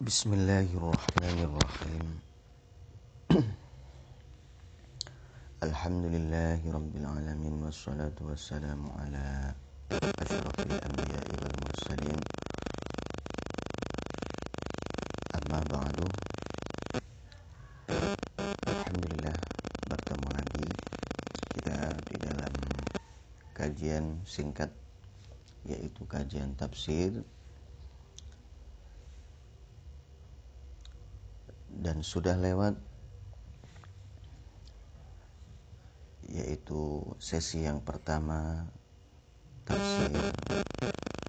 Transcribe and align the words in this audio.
بسم 0.00 0.30
الله 0.32 0.68
الرحمن 0.76 1.38
الرحيم 1.48 2.06
الحمد 5.68 6.04
لله 6.14 6.60
رب 6.64 6.92
العالمين 6.96 7.54
والصلاة 7.64 8.18
والسلام 8.20 8.80
على 8.98 9.54
أشرف 10.22 10.56
الأنبياء 10.68 11.26
والمرسلين 11.40 12.20
أما 15.36 15.60
بعد 15.72 15.96
Alhamdulillah 18.66 19.36
bertemu 19.86 20.28
lagi 20.32 20.66
kita 21.56 21.78
di 22.08 22.16
dalam 22.20 22.54
kajian 23.52 24.04
singkat 24.24 24.70
yaitu 25.68 26.02
kajian 26.08 26.54
tafsir 26.56 27.22
sudah 32.01 32.33
lewat 32.33 32.73
yaitu 36.33 37.05
sesi 37.21 37.61
yang 37.61 37.77
pertama 37.85 38.65
tafsir. 39.69 40.09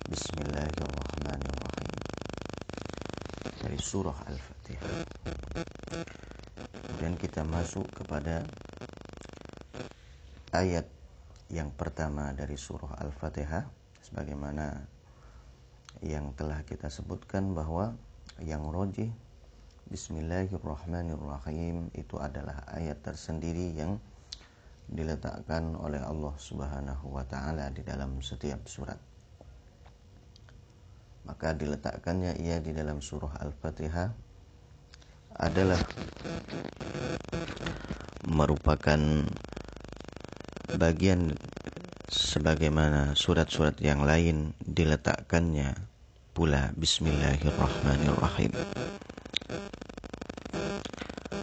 Bismillahirrahmanirrahim. 0.09 1.93
Dari 3.61 3.79
surah 3.79 4.17
Al-Fatihah. 4.25 4.97
Kemudian 6.73 7.21
kita 7.21 7.45
masuk 7.45 7.85
kepada 7.93 8.41
ayat 10.57 10.89
yang 11.53 11.69
pertama 11.77 12.33
dari 12.33 12.57
surah 12.57 12.97
Al-Fatihah. 12.97 13.69
Sebagaimana 14.09 14.89
yang 16.01 16.33
telah 16.33 16.65
kita 16.65 16.89
sebutkan 16.89 17.53
bahwa 17.53 17.93
yang 18.41 18.65
rojih 18.73 19.13
Bismillahirrahmanirrahim 19.93 21.93
itu 21.93 22.17
adalah 22.17 22.65
ayat 22.65 23.05
tersendiri 23.05 23.77
yang 23.77 24.01
diletakkan 24.89 25.77
oleh 25.77 26.01
Allah 26.01 26.33
Subhanahu 26.41 27.13
wa 27.13 27.21
taala 27.29 27.69
di 27.69 27.85
dalam 27.85 28.17
setiap 28.25 28.65
surat. 28.65 28.97
Maka 31.29 31.53
diletakkannya 31.53 32.41
ia 32.41 32.57
di 32.65 32.73
dalam 32.73 33.05
surah 33.05 33.37
Al-Fatihah 33.45 34.09
adalah 35.37 35.85
merupakan 38.33 39.29
bagian 40.73 41.37
sebagaimana 42.09 43.13
surat-surat 43.13 43.77
yang 43.85 44.09
lain 44.09 44.57
diletakkannya 44.65 45.77
pula 46.33 46.73
Bismillahirrahmanirrahim. 46.81 48.57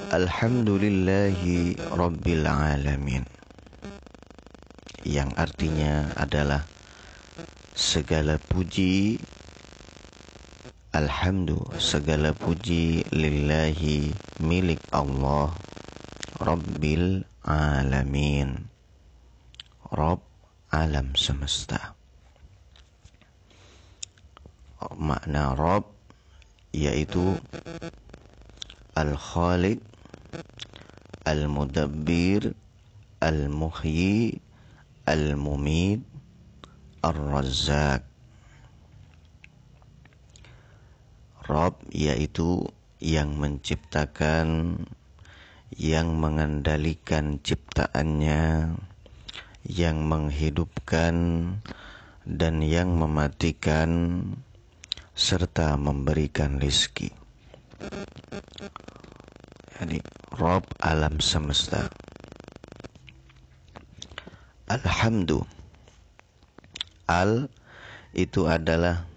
Alhamdulillahi 0.10 1.78
Rabbil 1.94 2.42
Alamin. 2.50 3.22
Yang 5.06 5.30
artinya 5.38 6.10
adalah 6.18 6.66
Segala 7.78 8.42
puji 8.42 9.22
Alhamdulillah 10.98 11.78
Segala 11.78 12.34
puji 12.34 13.06
Lillahi 13.14 14.10
Milik 14.42 14.82
Allah 14.90 15.54
Rabbil 16.42 17.22
Alamin. 17.46 18.66
Rabb 19.94 20.26
alam 20.74 21.14
semesta. 21.14 21.94
Makna 24.98 25.54
Rabb 25.54 25.86
Yaitu 26.74 27.38
Al-Khaliq 28.98 29.99
Al-Mudabbir 31.30 32.58
Al-Muhyi 33.22 34.42
Al-Mumid 35.06 36.02
Ar-Razzaq. 37.06 38.02
Rob 41.50 41.82
yaitu 41.90 42.70
yang 43.02 43.38
menciptakan 43.38 44.78
yang 45.74 46.18
mengendalikan 46.18 47.42
ciptaannya 47.42 48.74
yang 49.66 49.98
menghidupkan 50.06 51.16
dan 52.26 52.56
yang 52.62 52.98
mematikan 52.98 54.22
serta 55.14 55.78
memberikan 55.78 56.62
rizki 56.62 57.14
yani 59.80 60.04
Rob 60.36 60.68
alam 60.84 61.24
semesta. 61.24 61.88
Alhamdu. 64.68 65.48
Al 67.08 67.48
itu 68.14 68.46
adalah 68.46 69.08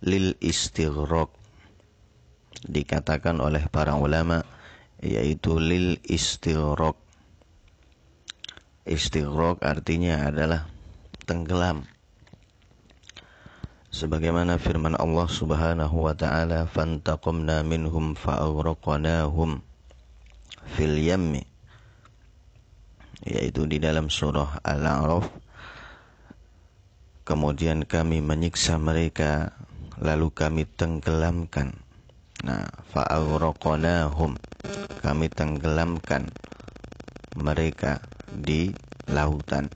lil 0.00 0.34
istighraq. 0.40 1.30
Dikatakan 2.64 3.38
oleh 3.44 3.68
para 3.68 3.94
ulama 3.94 4.42
yaitu 5.04 5.60
lil 5.60 6.00
istighraq. 6.08 6.96
Istighraq 8.88 9.60
artinya 9.60 10.26
adalah 10.26 10.66
tenggelam. 11.28 11.84
Sebagaimana 13.94 14.58
firman 14.58 14.98
Allah 14.98 15.28
Subhanahu 15.30 16.10
wa 16.10 16.18
taala 16.18 16.66
fantaqamna 16.66 17.62
minhum 17.62 18.18
fa'aghraqnahum 18.18 19.62
fil 20.72 20.96
yammi 20.96 21.44
yaitu 23.24 23.64
di 23.64 23.80
dalam 23.80 24.12
surah 24.12 24.60
Al-A'raf. 24.60 25.26
Kemudian 27.24 27.88
kami 27.88 28.20
menyiksa 28.20 28.76
mereka 28.76 29.56
lalu 29.96 30.28
kami 30.28 30.68
tenggelamkan. 30.68 31.72
Nah 32.44 32.68
fa'aghraqnahum 32.92 34.36
kami 35.00 35.32
tenggelamkan 35.32 36.28
mereka 37.40 38.04
di 38.28 38.76
lautan. 39.08 39.72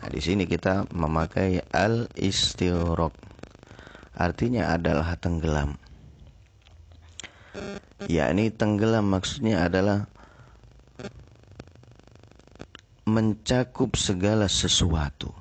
Nah, 0.00 0.08
di 0.08 0.20
sini 0.24 0.48
kita 0.48 0.88
memakai 0.96 1.60
al 1.76 2.08
istirok 2.16 3.12
artinya 4.14 4.72
adalah 4.72 5.18
tenggelam 5.18 5.74
yakni 8.06 8.50
tenggelam. 8.54 9.10
Maksudnya 9.10 9.66
adalah 9.66 10.06
mencakup 13.04 13.94
segala 14.00 14.48
sesuatu. 14.48 15.32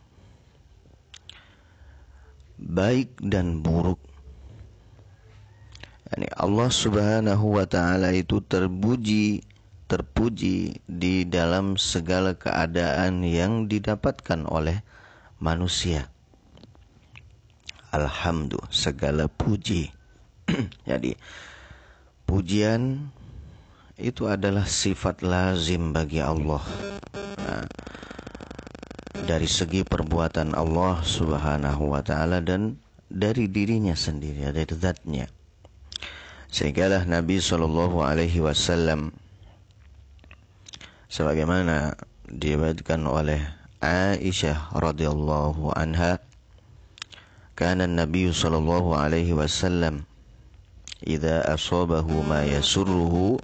Baik 2.59 3.15
dan 3.19 3.59
buruk. 3.63 3.99
Yani 6.13 6.29
Allah 6.37 6.69
Subhanahu 6.69 7.57
wa 7.57 7.65
taala 7.65 8.13
itu 8.13 8.37
terpuji 8.45 9.41
terpuji 9.89 10.79
di 10.89 11.27
dalam 11.27 11.75
segala 11.75 12.33
keadaan 12.33 13.21
yang 13.25 13.69
didapatkan 13.69 14.47
oleh 14.47 14.81
manusia. 15.37 16.09
Alhamdulillah 17.93 18.73
segala 18.73 19.29
puji. 19.29 19.93
Jadi 20.89 21.13
Pujian 22.33 23.13
itu 23.93 24.25
adalah 24.25 24.65
sifat 24.65 25.21
lazim 25.21 25.93
bagi 25.93 26.17
Allah. 26.17 26.65
Nah, 27.37 27.69
dari 29.29 29.45
segi 29.45 29.85
perbuatan 29.85 30.57
Allah 30.57 30.97
Subhanahu 31.05 31.93
wa 31.93 32.01
taala 32.01 32.41
dan 32.41 32.81
dari 33.05 33.45
dirinya 33.45 33.93
sendiri, 33.93 34.49
dari 34.49 34.65
zatnya. 34.73 35.29
Sehinggalah 36.49 37.05
Nabi 37.05 37.37
Shallallahu 37.37 38.01
alaihi 38.01 38.41
wasallam 38.41 39.13
sebagaimana 41.05 41.93
diriwayatkan 42.33 43.05
oleh 43.05 43.45
Aisyah 43.77 44.73
radhiyallahu 44.73 45.69
anha 45.77 46.17
kana 47.53 47.85
Nabi 47.85 48.33
sallallahu 48.33 48.97
alaihi 48.97 49.37
wasallam 49.37 50.09
إذا 51.07 51.53
أصابه 51.53 52.07
ما 52.23 52.45
يسره 52.45 53.37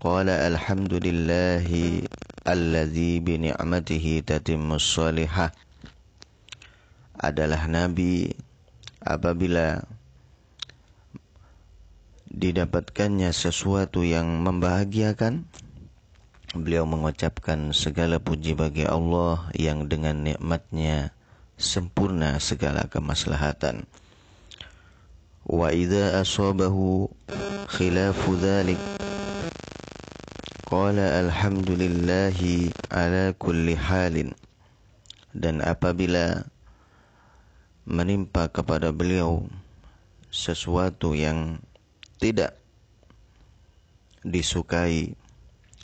قال 0.00 0.28
الحمد 0.28 0.92
لله 0.94 1.68
الذي 2.48 3.12
بنعمته 3.20 4.06
تتم 4.26 4.72
الصالحة. 4.72 5.46
adalah 7.18 7.66
nabi 7.66 8.30
apabila 9.02 9.82
didapatkannya 12.30 13.34
sesuatu 13.34 14.06
yang 14.06 14.46
membahagiakan 14.46 15.42
beliau 16.54 16.86
mengucapkan 16.86 17.74
segala 17.74 18.22
puji 18.22 18.54
bagi 18.54 18.86
Allah 18.86 19.50
yang 19.52 19.90
dengan 19.90 20.22
nikmatnya 20.24 21.12
sempurna 21.58 22.38
segala 22.38 22.86
kemaslahatan 22.86 23.84
wa 25.48 25.72
idza 25.72 26.20
asabahu 26.20 27.08
khilafu 27.72 28.36
dhalik. 28.36 28.76
Qala 30.68 31.24
alhamdulillahi 31.24 32.68
ala 32.92 33.32
kulli 33.32 33.72
halin. 33.72 34.36
Dan 35.32 35.64
apabila 35.64 36.44
menimpa 37.88 38.52
kepada 38.52 38.92
beliau 38.92 39.48
sesuatu 40.28 41.16
yang 41.16 41.56
tidak 42.20 42.60
disukai 44.20 45.16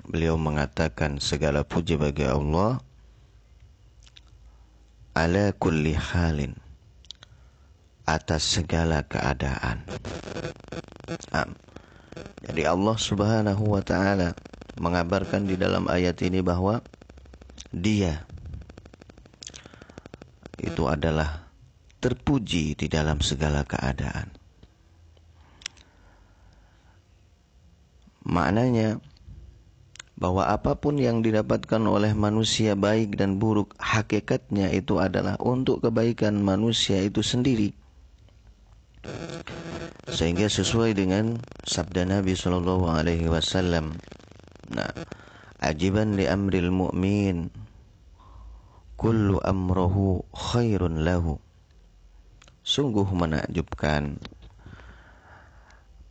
beliau 0.05 0.37
mengatakan 0.37 1.17
segala 1.17 1.65
puji 1.65 1.97
bagi 1.97 2.29
Allah 2.29 2.77
ala 5.17 5.55
kulli 5.57 5.97
halin 5.97 6.53
atas 8.05 8.61
segala 8.61 9.05
keadaan. 9.05 9.85
Jadi 12.45 12.63
Allah 12.69 12.97
Subhanahu 13.01 13.65
wa 13.75 13.83
taala 13.83 14.37
mengabarkan 14.79 15.49
di 15.49 15.57
dalam 15.57 15.89
ayat 15.89 16.21
ini 16.21 16.45
bahwa 16.45 16.85
dia 17.75 18.23
itu 20.61 20.87
adalah 20.87 21.49
terpuji 21.99 22.77
di 22.77 22.87
dalam 22.87 23.19
segala 23.25 23.65
keadaan. 23.65 24.29
Maknanya 28.25 29.01
bahwa 30.17 30.49
apa 30.49 30.79
pun 30.79 30.97
yang 30.97 31.21
didapatkan 31.21 31.83
oleh 31.85 32.17
manusia 32.17 32.73
baik 32.79 33.21
dan 33.21 33.37
buruk 33.37 33.77
hakikatnya 33.77 34.73
itu 34.73 34.97
adalah 34.97 35.37
untuk 35.43 35.85
kebaikan 35.85 36.41
manusia 36.41 37.03
itu 37.05 37.21
sendiri. 37.21 37.84
Sehingga 40.09 40.49
sesuai 40.49 40.97
dengan 40.97 41.41
sabda 41.65 42.09
Nabi 42.09 42.37
sallallahu 42.37 42.89
alaihi 42.89 43.29
wasallam. 43.29 43.97
Nah, 44.73 44.93
ajiban 45.61 46.17
li 46.17 46.25
amril 46.29 46.73
mu'min. 46.73 47.51
Kullu 48.95 49.43
amruhu 49.43 50.25
khairun 50.33 51.05
lahu. 51.05 51.37
Sungguh 52.65 53.05
menakjubkan 53.05 54.17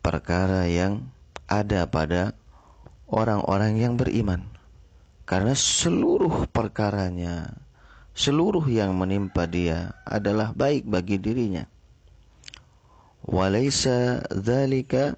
perkara 0.04 0.70
yang 0.70 1.10
ada 1.50 1.88
pada 1.90 2.38
orang-orang 3.10 3.80
yang 3.80 3.94
beriman. 3.98 4.46
Karena 5.24 5.56
seluruh 5.56 6.46
perkaranya 6.52 7.56
seluruh 8.14 8.62
yang 8.70 8.94
menimpa 8.94 9.48
dia 9.50 9.98
adalah 10.06 10.54
baik 10.54 10.86
bagi 10.86 11.18
dirinya 11.18 11.66
walaysa 13.24 14.20
dzalika 14.28 15.16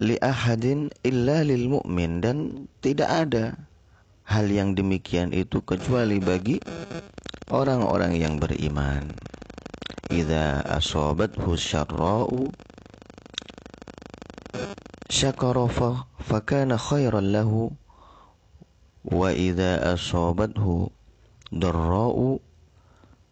li 0.00 0.16
ahadin 0.22 0.88
illa 1.04 1.44
lil 1.44 1.68
dan 2.24 2.70
tidak 2.80 3.10
ada 3.10 3.44
hal 4.24 4.46
yang 4.46 4.78
demikian 4.78 5.34
itu 5.34 5.60
kecuali 5.66 6.22
bagi 6.22 6.62
orang-orang 7.50 8.14
yang 8.16 8.38
beriman. 8.38 9.10
Idza 10.10 10.62
asabathu 10.66 11.54
syarra'u 11.54 12.50
syakara 15.10 15.66
fa 15.70 16.38
kana 16.46 16.78
khairan 16.78 17.34
lahu 17.34 17.74
wa 19.06 19.30
idza 19.34 19.98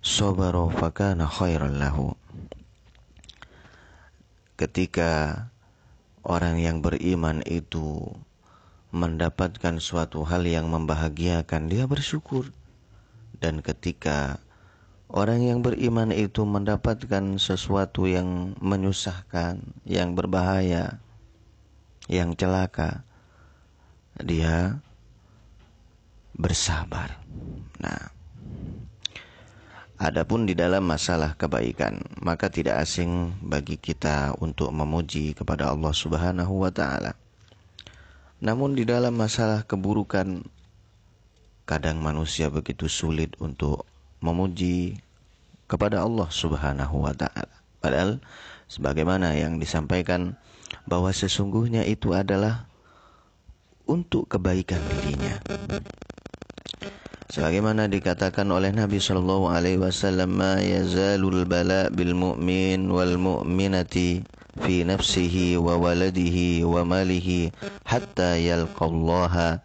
sabara 0.08 0.64
fa 0.72 0.88
kana 0.88 1.28
khairan 1.28 1.76
lahu 1.76 2.16
ketika 4.56 5.44
orang 6.24 6.56
yang 6.56 6.80
beriman 6.80 7.44
itu 7.44 8.16
mendapatkan 8.88 9.76
suatu 9.76 10.24
hal 10.24 10.48
yang 10.48 10.72
membahagiakan 10.72 11.68
dia 11.68 11.84
bersyukur 11.84 12.48
dan 13.36 13.60
ketika 13.60 14.40
orang 15.12 15.44
yang 15.44 15.60
beriman 15.60 16.08
itu 16.08 16.40
mendapatkan 16.48 17.36
sesuatu 17.36 18.08
yang 18.08 18.56
menyusahkan, 18.64 19.60
yang 19.84 20.16
berbahaya, 20.16 21.04
yang 22.08 22.32
celaka, 22.32 23.04
dia 24.16 24.80
bersabar. 26.32 27.20
Nah, 27.76 28.17
adapun 29.98 30.46
di 30.46 30.54
dalam 30.54 30.86
masalah 30.86 31.34
kebaikan, 31.34 31.98
maka 32.22 32.46
tidak 32.48 32.78
asing 32.86 33.34
bagi 33.42 33.74
kita 33.74 34.38
untuk 34.38 34.70
memuji 34.70 35.34
kepada 35.34 35.74
Allah 35.74 35.90
Subhanahu 35.90 36.62
wa 36.62 36.70
taala. 36.70 37.18
Namun 38.38 38.78
di 38.78 38.86
dalam 38.86 39.18
masalah 39.18 39.66
keburukan 39.66 40.46
kadang 41.66 41.98
manusia 41.98 42.46
begitu 42.48 42.86
sulit 42.86 43.34
untuk 43.42 43.82
memuji 44.22 45.02
kepada 45.66 46.06
Allah 46.06 46.30
Subhanahu 46.30 47.02
wa 47.02 47.12
taala. 47.12 47.58
Padahal 47.82 48.22
sebagaimana 48.70 49.34
yang 49.34 49.58
disampaikan 49.58 50.38
bahwa 50.86 51.10
sesungguhnya 51.10 51.82
itu 51.84 52.14
adalah 52.14 52.70
untuk 53.88 54.30
kebaikan 54.30 54.80
dirinya. 54.86 55.42
Sebagaimana 57.28 57.92
dikatakan 57.92 58.48
oleh 58.48 58.72
Nabi 58.72 58.96
Shallallahu 58.96 59.52
Alaihi 59.52 59.76
Wasallam, 59.76 60.32
"Ma 60.32 60.56
yazalul 60.64 61.44
bala 61.44 61.92
bil 61.92 62.16
mu'min 62.16 62.88
wal 62.88 63.20
mu'minati 63.20 64.24
fi 64.64 64.82
nafsihi 64.82 65.60
wa 65.60 65.76
waladihi 65.76 66.64
wa 66.64 66.82
malihi 66.88 67.52
hatta 67.84 68.40
yalqallaha 68.40 69.60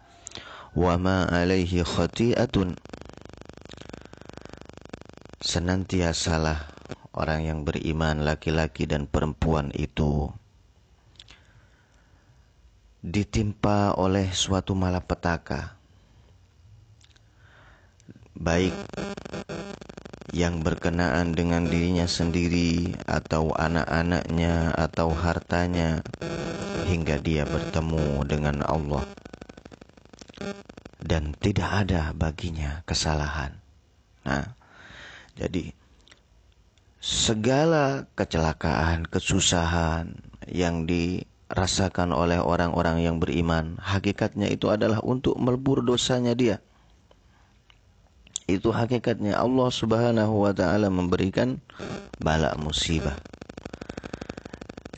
wa 0.74 0.94
ma 0.98 1.24
alaihi 1.30 1.80
khati'atun. 1.80 2.76
Senantiasalah 5.40 6.68
orang 7.14 7.46
yang 7.46 7.60
beriman 7.62 8.26
laki-laki 8.26 8.84
dan 8.84 9.06
perempuan 9.06 9.70
itu 9.72 10.28
ditimpa 13.04 13.94
oleh 14.00 14.32
suatu 14.32 14.72
malapetaka 14.72 15.73
baik 18.34 18.74
yang 20.34 20.66
berkenaan 20.66 21.38
dengan 21.38 21.70
dirinya 21.70 22.10
sendiri 22.10 22.98
atau 23.06 23.54
anak-anaknya 23.54 24.74
atau 24.74 25.14
hartanya 25.14 26.02
hingga 26.90 27.22
dia 27.22 27.46
bertemu 27.46 28.26
dengan 28.26 28.66
Allah 28.66 29.06
dan 31.04 31.36
tidak 31.38 31.86
ada 31.86 32.10
baginya 32.16 32.82
kesalahan. 32.82 33.60
Nah, 34.26 34.56
jadi 35.36 35.70
segala 36.98 38.08
kecelakaan, 38.16 39.04
kesusahan 39.06 40.16
yang 40.48 40.88
dirasakan 40.88 42.10
oleh 42.10 42.40
orang-orang 42.40 43.04
yang 43.04 43.20
beriman, 43.20 43.76
hakikatnya 43.84 44.48
itu 44.48 44.72
adalah 44.72 45.04
untuk 45.04 45.36
melebur 45.36 45.84
dosanya 45.84 46.32
dia. 46.32 46.58
Itu 48.44 48.76
hakikatnya 48.76 49.40
Allah 49.40 49.68
Subhanahu 49.72 50.44
wa 50.44 50.52
taala 50.52 50.92
memberikan 50.92 51.64
bala 52.20 52.52
musibah. 52.60 53.16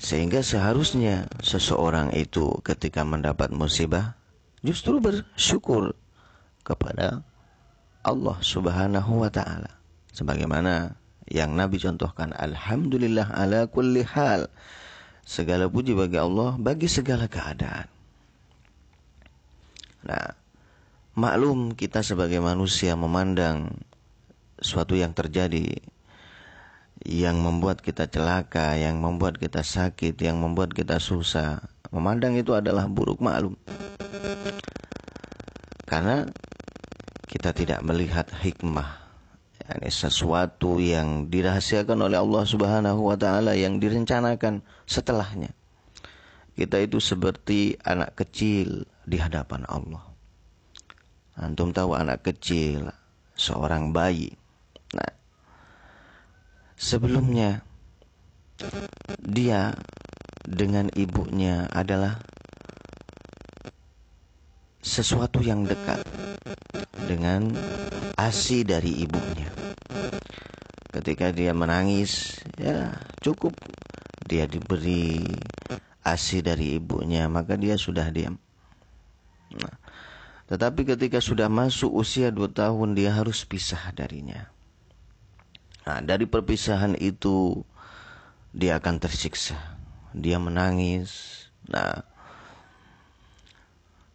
Sehingga 0.03 0.43
seharusnya 0.43 1.31
seseorang 1.43 2.11
itu 2.15 2.59
ketika 2.67 3.07
mendapat 3.07 3.55
musibah 3.55 4.19
justru 4.67 4.99
bersyukur 4.99 5.95
kepada 6.67 7.23
Allah 8.03 8.37
Subhanahu 8.43 9.23
wa 9.23 9.31
taala. 9.31 9.79
Sebagaimana 10.11 10.99
yang 11.31 11.55
Nabi 11.55 11.79
contohkan, 11.79 12.35
alhamdulillah 12.35 13.31
ala 13.35 13.67
kulli 13.67 14.07
hal. 14.07 14.50
Segala 15.26 15.67
puji 15.67 15.95
bagi 15.95 16.23
Allah 16.23 16.55
bagi 16.55 16.87
segala 16.87 17.26
keadaan. 17.26 17.91
Nah, 20.07 20.46
maklum 21.17 21.73
kita 21.73 22.05
sebagai 22.05 22.45
manusia 22.45 22.93
memandang 22.93 23.73
suatu 24.61 24.93
yang 24.93 25.17
terjadi 25.17 25.81
yang 27.05 27.41
membuat 27.41 27.81
kita 27.81 28.09
celaka, 28.09 28.77
yang 28.77 29.01
membuat 29.01 29.41
kita 29.41 29.65
sakit, 29.65 30.17
yang 30.21 30.41
membuat 30.41 30.73
kita 30.77 31.01
susah. 31.01 31.65
Memandang 31.93 32.37
itu 32.37 32.53
adalah 32.53 32.89
buruk 32.91 33.21
maklum. 33.25 33.55
Karena 35.87 36.27
kita 37.31 37.55
tidak 37.55 37.81
melihat 37.87 38.27
hikmah 38.33 39.07
yani 39.67 39.89
sesuatu 39.91 40.83
yang 40.83 41.31
dirahasiakan 41.31 42.07
oleh 42.11 42.19
Allah 42.19 42.45
Subhanahu 42.47 43.07
wa 43.07 43.17
taala 43.19 43.55
yang 43.55 43.79
direncanakan 43.79 44.67
setelahnya. 44.85 45.55
Kita 46.57 46.81
itu 46.81 46.99
seperti 46.99 47.77
anak 47.85 48.17
kecil 48.17 48.89
di 49.05 49.21
hadapan 49.21 49.69
Allah. 49.69 50.16
Antum 51.37 51.69
tahu 51.69 51.93
anak 51.93 52.25
kecil, 52.25 52.88
seorang 53.37 53.93
bayi. 53.93 54.33
Nah, 54.97 55.12
sebelumnya 56.81 57.61
dia 59.21 59.76
dengan 60.49 60.88
ibunya 60.97 61.69
adalah 61.69 62.16
sesuatu 64.81 65.45
yang 65.45 65.69
dekat 65.69 66.00
dengan 67.05 67.52
asi 68.16 68.64
dari 68.64 69.05
ibunya. 69.05 69.52
Ketika 70.88 71.37
dia 71.37 71.52
menangis, 71.52 72.40
ya 72.57 72.97
cukup 73.21 73.52
dia 74.25 74.49
diberi 74.49 75.21
asi 76.00 76.40
dari 76.40 76.81
ibunya, 76.81 77.28
maka 77.28 77.61
dia 77.61 77.76
sudah 77.76 78.09
diam. 78.09 78.40
Nah, 79.52 79.86
tetapi 80.47 80.87
ketika 80.87 81.19
sudah 81.19 81.50
masuk 81.50 81.91
usia 81.91 82.31
dua 82.31 82.47
tahun, 82.47 82.95
dia 82.95 83.11
harus 83.11 83.43
pisah 83.43 83.91
darinya. 83.91 84.47
Nah, 85.83 85.99
dari 86.03 86.26
perpisahan 86.31 86.95
itu, 87.03 87.67
dia 88.55 88.79
akan 88.79 89.03
tersiksa. 89.03 89.59
Dia 90.15 90.38
menangis. 90.38 91.50
Nah, 91.67 92.07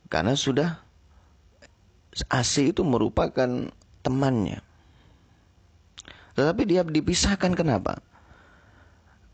karena 0.07 0.35
sudah 0.39 0.79
AC 2.31 2.71
itu 2.71 2.83
merupakan 2.88 3.67
temannya. 4.00 4.63
Tetapi 6.39 6.63
dia 6.63 6.88
dipisahkan 6.88 7.51
kenapa? 7.59 8.00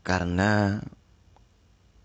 Karena 0.02 0.82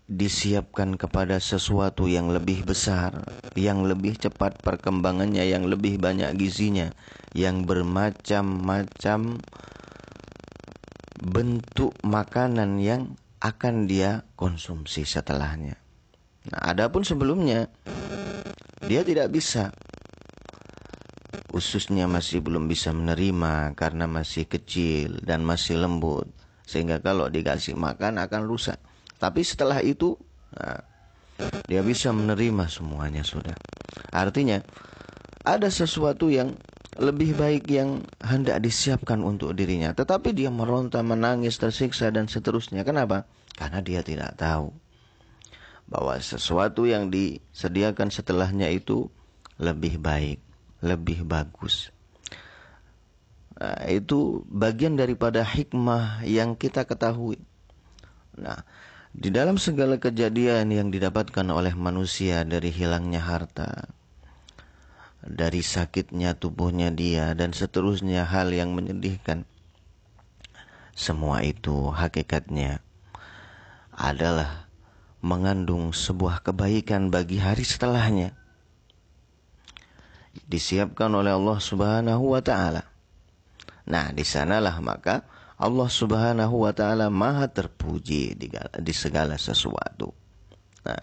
disiapkan 0.04 1.00
kepada 1.00 1.40
sesuatu 1.40 2.04
yang 2.04 2.28
lebih 2.28 2.68
besar, 2.68 3.24
yang 3.56 3.88
lebih 3.88 4.20
cepat 4.20 4.60
perkembangannya, 4.60 5.48
yang 5.48 5.64
lebih 5.64 5.96
banyak 5.96 6.36
gizinya, 6.36 6.92
yang 7.32 7.64
bermacam-macam 7.64 9.40
bentuk 11.24 11.96
makanan 12.04 12.84
yang 12.84 13.16
akan 13.40 13.88
dia 13.88 14.28
konsumsi 14.36 15.08
setelahnya. 15.08 15.80
Nah, 16.52 16.60
adapun 16.60 17.00
sebelumnya 17.00 17.72
dia 18.84 19.00
tidak 19.00 19.32
bisa. 19.32 19.72
Ususnya 21.56 22.04
masih 22.04 22.44
belum 22.44 22.68
bisa 22.68 22.92
menerima 22.92 23.72
karena 23.72 24.04
masih 24.04 24.44
kecil 24.44 25.22
dan 25.24 25.40
masih 25.40 25.80
lembut. 25.80 26.28
Sehingga 26.68 27.00
kalau 27.00 27.32
dikasih 27.32 27.78
makan 27.78 28.20
akan 28.20 28.44
rusak. 28.44 28.76
Tapi 29.24 29.40
setelah 29.40 29.80
itu, 29.80 30.20
nah, 30.52 30.84
dia 31.64 31.80
bisa 31.80 32.12
menerima 32.12 32.68
semuanya 32.68 33.24
sudah. 33.24 33.56
Artinya, 34.12 34.60
ada 35.48 35.72
sesuatu 35.72 36.28
yang 36.28 36.52
lebih 37.00 37.32
baik 37.32 37.64
yang 37.72 38.04
hendak 38.20 38.60
disiapkan 38.60 39.24
untuk 39.24 39.56
dirinya. 39.56 39.96
Tetapi 39.96 40.36
dia 40.36 40.52
meronta, 40.52 41.00
menangis, 41.00 41.56
tersiksa, 41.56 42.12
dan 42.12 42.28
seterusnya. 42.28 42.84
Kenapa? 42.84 43.24
Karena 43.56 43.80
dia 43.80 44.04
tidak 44.04 44.36
tahu 44.36 44.76
bahwa 45.88 46.20
sesuatu 46.20 46.84
yang 46.84 47.08
disediakan 47.08 48.12
setelahnya 48.12 48.68
itu 48.68 49.08
lebih 49.56 50.04
baik, 50.04 50.44
lebih 50.84 51.24
bagus. 51.24 51.88
Nah, 53.56 53.88
itu 53.88 54.44
bagian 54.52 55.00
daripada 55.00 55.40
hikmah 55.40 56.28
yang 56.28 56.60
kita 56.60 56.84
ketahui. 56.84 57.40
Nah, 58.34 58.66
di 59.14 59.30
dalam 59.30 59.62
segala 59.62 60.02
kejadian 60.02 60.74
yang 60.74 60.88
didapatkan 60.90 61.46
oleh 61.46 61.70
manusia 61.78 62.42
dari 62.42 62.74
hilangnya 62.74 63.22
harta, 63.22 63.86
dari 65.22 65.62
sakitnya 65.62 66.34
tubuhnya 66.34 66.90
dia, 66.90 67.30
dan 67.38 67.54
seterusnya 67.54 68.26
hal 68.26 68.50
yang 68.50 68.74
menyedihkan, 68.74 69.46
semua 70.98 71.46
itu 71.46 71.94
hakikatnya 71.94 72.82
adalah 73.94 74.66
mengandung 75.22 75.94
sebuah 75.94 76.42
kebaikan 76.42 77.14
bagi 77.14 77.38
hari 77.38 77.62
setelahnya. 77.62 78.34
Disiapkan 80.50 81.14
oleh 81.14 81.30
Allah 81.30 81.62
Subhanahu 81.62 82.34
wa 82.34 82.42
taala. 82.42 82.82
Nah, 83.86 84.10
di 84.10 84.26
sanalah 84.26 84.74
maka 84.82 85.22
Allah 85.54 85.86
Subhanahu 85.86 86.66
wa 86.66 86.72
taala 86.74 87.06
Maha 87.08 87.46
terpuji 87.46 88.34
di, 88.34 88.50
di 88.54 88.94
segala 88.94 89.38
sesuatu. 89.38 90.10
Nah, 90.82 91.02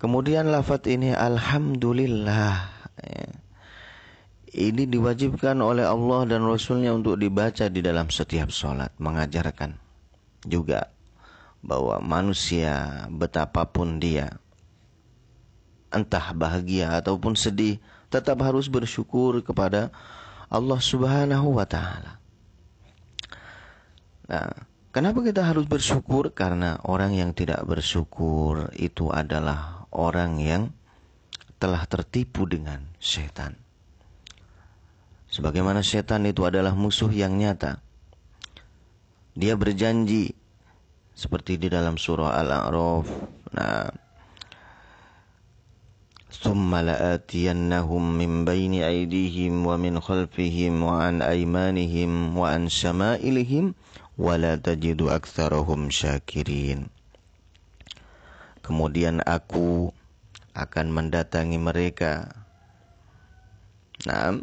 kemudian 0.00 0.48
lafaz 0.48 0.88
ini 0.88 1.12
alhamdulillah 1.12 2.54
ya. 3.04 3.28
ini 4.56 4.88
diwajibkan 4.88 5.60
oleh 5.60 5.84
Allah 5.84 6.24
dan 6.24 6.48
Rasulnya 6.48 6.96
untuk 6.96 7.20
dibaca 7.20 7.68
di 7.68 7.84
dalam 7.84 8.08
setiap 8.08 8.48
sholat, 8.48 8.96
mengajarkan 8.96 9.76
juga 10.48 10.88
bahwa 11.60 12.00
manusia 12.00 13.06
betapapun 13.12 14.00
dia 14.00 14.40
entah 15.92 16.32
bahagia 16.36 16.96
ataupun 17.00 17.36
sedih 17.36 17.80
tetap 18.08 18.40
harus 18.44 18.68
bersyukur 18.68 19.40
kepada 19.44 19.92
Allah 20.48 20.80
Subhanahu 20.80 21.60
wa 21.60 21.68
taala. 21.68 22.17
Nah, 24.29 24.51
kenapa 24.95 25.19
kita 25.21 25.43
harus 25.43 25.67
bersyukur? 25.67 26.31
Karena 26.31 26.79
orang 26.87 27.13
yang 27.13 27.35
tidak 27.35 27.63
bersyukur 27.67 28.71
itu 28.77 29.11
adalah 29.11 29.85
orang 29.91 30.39
yang 30.39 30.71
telah 31.59 31.83
tertipu 31.87 32.47
dengan 32.47 32.83
setan. 32.99 33.55
Sebagaimana 35.31 35.81
setan 35.81 36.29
itu 36.29 36.45
adalah 36.45 36.77
musuh 36.77 37.09
yang 37.09 37.39
nyata. 37.39 37.81
Dia 39.33 39.57
berjanji 39.57 40.35
seperti 41.17 41.57
di 41.57 41.67
dalam 41.73 41.97
surah 41.97 42.37
Al-A'raf. 42.37 43.07
Nah, 43.53 43.89
ثم 46.43 46.75
لآتينهم 46.75 48.03
من 48.17 48.31
بين 48.45 48.73
أيديهم 48.83 49.53
ومن 49.63 49.99
خلفهم 49.99 50.73
وعن 50.83 51.21
أيمانهم 51.21 52.11
وعن 52.37 52.61
شمائلهم 52.67 53.65
wala 54.18 54.58
tajidu 54.58 55.08
aksarohum 55.14 55.94
syakirin. 55.94 56.90
Kemudian 58.66 59.22
aku 59.22 59.94
akan 60.52 60.86
mendatangi 60.90 61.56
mereka. 61.56 62.44
Nah, 64.04 64.42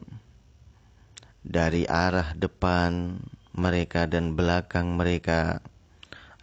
dari 1.44 1.84
arah 1.86 2.34
depan 2.34 3.20
mereka 3.54 4.08
dan 4.08 4.34
belakang 4.34 4.96
mereka, 4.96 5.60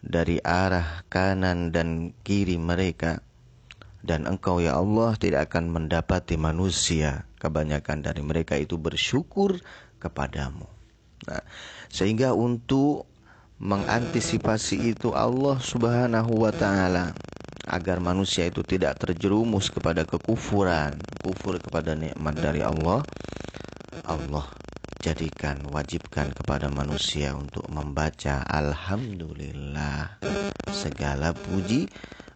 dari 0.05 0.39
arah 0.45 1.03
kanan 1.09 1.73
dan 1.73 2.13
kiri 2.23 2.61
mereka, 2.61 3.25
dan 4.05 4.29
engkau 4.29 4.61
ya 4.61 4.77
Allah 4.79 5.17
tidak 5.17 5.51
akan 5.51 5.73
mendapati 5.73 6.37
manusia. 6.37 7.25
Kebanyakan 7.43 8.07
dari 8.07 8.23
mereka 8.23 8.55
itu 8.55 8.79
bersyukur 8.79 9.59
kepadamu. 9.99 10.69
Nah, 11.27 11.43
sehingga 11.91 12.35
untuk 12.39 13.12
mengantisipasi 13.63 14.91
itu 14.91 15.15
Allah 15.15 15.63
Subhanahu 15.63 16.35
wa 16.35 16.51
taala 16.51 17.15
agar 17.71 18.03
manusia 18.03 18.51
itu 18.51 18.67
tidak 18.67 18.99
terjerumus 18.99 19.71
kepada 19.71 20.03
kekufuran, 20.03 20.99
kufur 21.23 21.63
kepada 21.63 21.95
nikmat 21.95 22.35
dari 22.43 22.59
Allah. 22.67 23.07
Allah 24.03 24.51
jadikan 24.99 25.63
wajibkan 25.71 26.35
kepada 26.35 26.67
manusia 26.75 27.39
untuk 27.39 27.63
membaca 27.71 28.43
alhamdulillah 28.51 30.19
segala 30.75 31.31
puji 31.31 31.87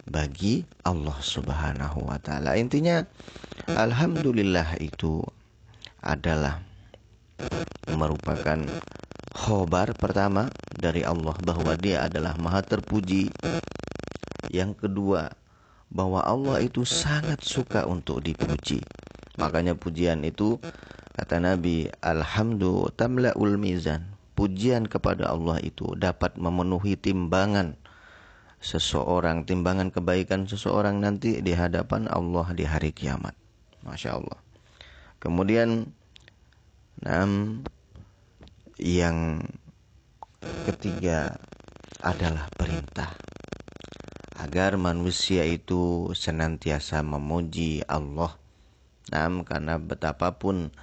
bagi 0.07 0.63
Allah 0.87 1.19
Subhanahu 1.19 2.07
wa 2.07 2.23
taala. 2.23 2.55
Intinya 2.55 3.03
alhamdulillah 3.67 4.79
itu 4.79 5.27
adalah 6.07 6.63
merupakan 7.91 8.63
khobar 9.37 9.93
pertama 9.93 10.49
dari 10.73 11.05
Allah 11.05 11.37
bahwa 11.45 11.77
dia 11.77 12.09
adalah 12.09 12.35
maha 12.41 12.65
terpuji. 12.65 13.29
Yang 14.49 14.89
kedua, 14.89 15.37
bahwa 15.93 16.25
Allah 16.25 16.65
itu 16.65 16.89
sangat 16.89 17.45
suka 17.45 17.85
untuk 17.85 18.25
dipuji. 18.25 18.81
Makanya 19.37 19.77
pujian 19.77 20.25
itu 20.25 20.57
Kata 21.17 21.41
Nabi, 21.41 21.89
Alhamdu 22.05 22.93
tamla'ul 22.93 23.57
mizan. 23.57 24.05
Pujian 24.37 24.85
kepada 24.85 25.33
Allah 25.33 25.57
itu 25.65 25.97
dapat 25.97 26.37
memenuhi 26.37 26.93
timbangan 26.93 27.73
seseorang, 28.61 29.49
timbangan 29.49 29.89
kebaikan 29.89 30.45
seseorang 30.45 31.01
nanti 31.01 31.41
di 31.41 31.57
hadapan 31.57 32.05
Allah 32.13 32.53
di 32.53 32.69
hari 32.69 32.93
kiamat. 32.93 33.33
Masya 33.81 34.21
Allah. 34.21 34.37
Kemudian, 35.17 35.89
enam 37.01 37.65
yang 38.81 39.45
ketiga 40.69 41.41
adalah 42.01 42.49
perintah 42.55 43.13
agar 44.37 44.77
manusia 44.77 45.43
itu 45.49 46.13
senantiasa 46.13 47.01
memuji 47.01 47.83
Allah 47.89 48.37
Nah, 49.07 49.31
karena 49.47 49.79
betapapun 49.79 50.75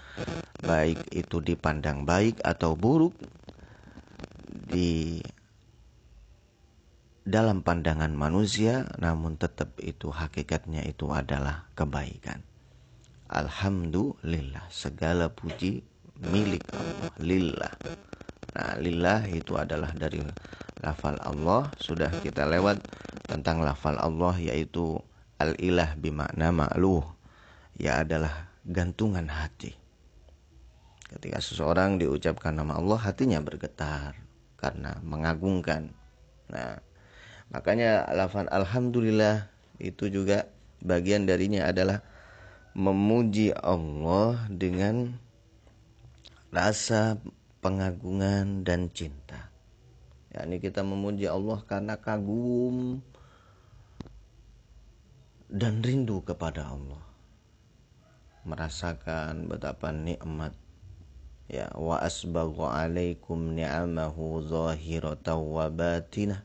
baik 0.64 1.12
itu 1.12 1.44
dipandang 1.44 2.08
baik 2.08 2.40
atau 2.40 2.80
buruk, 2.80 3.12
di 4.48 5.20
dalam 7.28 7.64
pandangan 7.64 8.12
manusia 8.16 8.88
namun 9.00 9.36
tetap 9.36 9.76
itu 9.84 10.08
hakikatnya 10.08 10.88
itu 10.88 11.12
adalah 11.12 11.68
kebaikan. 11.76 12.48
Alhamdulillah 13.28 14.72
segala 14.72 15.28
puji 15.28 15.84
milik 16.20 16.64
Allah 16.74 17.10
lillah. 17.18 17.74
Nah, 18.54 18.74
lillah 18.78 19.22
itu 19.32 19.58
adalah 19.58 19.90
dari 19.98 20.22
lafal 20.84 21.18
Allah 21.24 21.72
sudah 21.82 22.14
kita 22.22 22.46
lewat 22.46 22.84
tentang 23.26 23.66
lafal 23.66 23.98
Allah 23.98 24.38
yaitu 24.38 25.02
al-ilah 25.42 25.98
bimakna 25.98 26.54
ma'luh 26.54 27.04
ya 27.80 28.06
adalah 28.06 28.54
gantungan 28.68 29.26
hati. 29.32 29.74
Ketika 31.10 31.42
seseorang 31.42 31.98
diucapkan 31.98 32.54
nama 32.54 32.78
Allah 32.78 33.02
hatinya 33.02 33.42
bergetar 33.42 34.18
karena 34.58 34.98
mengagungkan. 35.02 35.94
Nah, 36.50 36.78
Makanya 37.54 38.10
lafaz 38.18 38.50
alhamdulillah 38.50 39.46
itu 39.78 40.10
juga 40.10 40.50
bagian 40.82 41.30
darinya 41.30 41.70
adalah 41.70 42.02
memuji 42.74 43.54
Allah 43.54 44.42
dengan 44.50 45.22
rasa 46.54 47.18
pengagungan 47.66 48.62
dan 48.62 48.94
cinta. 48.94 49.50
Ya, 50.30 50.46
ini 50.46 50.62
kita 50.62 50.86
memuji 50.86 51.26
Allah 51.26 51.66
karena 51.66 51.98
kagum 51.98 53.02
dan 55.50 55.82
rindu 55.82 56.22
kepada 56.22 56.70
Allah. 56.70 57.02
Merasakan 58.46 59.50
betapa 59.50 59.90
nikmat 59.90 60.54
ya 61.50 61.74
wa 61.74 61.98
asbaghu 62.02 62.70
alaikum 62.70 63.56
ni'amahu 63.56 64.44
zahiratan 64.48 65.40
wa 65.40 65.68
batinah 65.72 66.44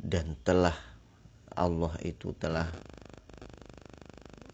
dan 0.00 0.36
telah 0.40 0.76
Allah 1.52 1.92
itu 2.00 2.32
telah 2.38 2.70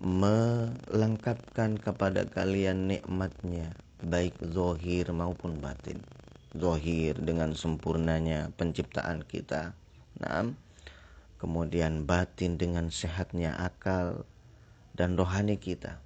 melengkapkan 0.01 1.81
kepada 1.81 2.29
kalian 2.29 2.91
nikmatnya 2.91 3.73
baik 4.05 4.37
zohir 4.53 5.09
maupun 5.13 5.57
batin. 5.61 6.05
Zohir 6.57 7.17
dengan 7.21 7.53
sempurnanya 7.53 8.53
penciptaan 8.57 9.25
kita. 9.25 9.77
Nah, 10.21 10.53
kemudian 11.37 12.09
batin 12.09 12.57
dengan 12.57 12.89
sehatnya 12.89 13.57
akal 13.57 14.25
dan 14.97 15.17
rohani 15.17 15.61
kita. 15.61 16.01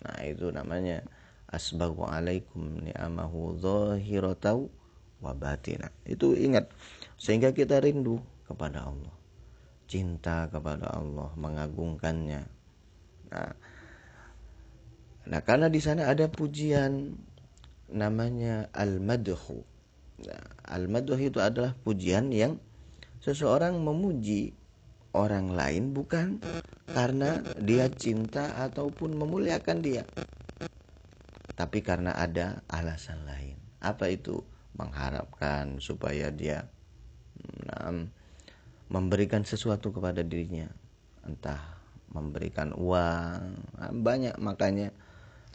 Nah 0.00 0.20
itu 0.24 0.48
namanya 0.52 1.04
asbagu 1.48 2.04
alaikum 2.08 2.84
ni'amahu 2.84 3.56
zohiratau 3.60 4.68
wa 5.20 5.32
batina. 5.32 5.88
Itu 6.04 6.36
ingat 6.36 6.68
sehingga 7.16 7.52
kita 7.52 7.80
rindu 7.80 8.20
kepada 8.44 8.88
Allah. 8.88 9.12
Cinta 9.90 10.46
kepada 10.46 10.94
Allah 10.94 11.32
mengagungkannya 11.34 12.59
nah. 13.30 13.54
Nah 15.30 15.40
karena 15.46 15.70
di 15.70 15.78
sana 15.78 16.10
ada 16.10 16.26
pujian 16.26 17.14
namanya 17.90 18.66
al-madhu. 18.74 19.62
Nah, 20.26 20.44
al-madhu 20.66 21.16
itu 21.16 21.38
adalah 21.38 21.72
pujian 21.74 22.28
yang 22.34 22.58
seseorang 23.22 23.78
memuji 23.78 24.52
orang 25.16 25.54
lain 25.54 25.94
bukan 25.94 26.42
karena 26.90 27.42
dia 27.58 27.86
cinta 27.90 28.58
ataupun 28.58 29.16
memuliakan 29.16 29.78
dia 29.82 30.02
tapi 31.60 31.84
karena 31.84 32.16
ada 32.16 32.64
alasan 32.72 33.28
lain. 33.28 33.60
Apa 33.84 34.08
itu? 34.08 34.40
Mengharapkan 34.80 35.76
supaya 35.76 36.32
dia 36.32 36.64
nah, 37.68 37.92
memberikan 38.88 39.44
sesuatu 39.44 39.92
kepada 39.92 40.24
dirinya 40.24 40.72
entah 41.20 41.79
memberikan 42.10 42.74
uang. 42.74 43.42
Nah, 43.78 43.92
banyak 43.94 44.36
makanya 44.42 44.90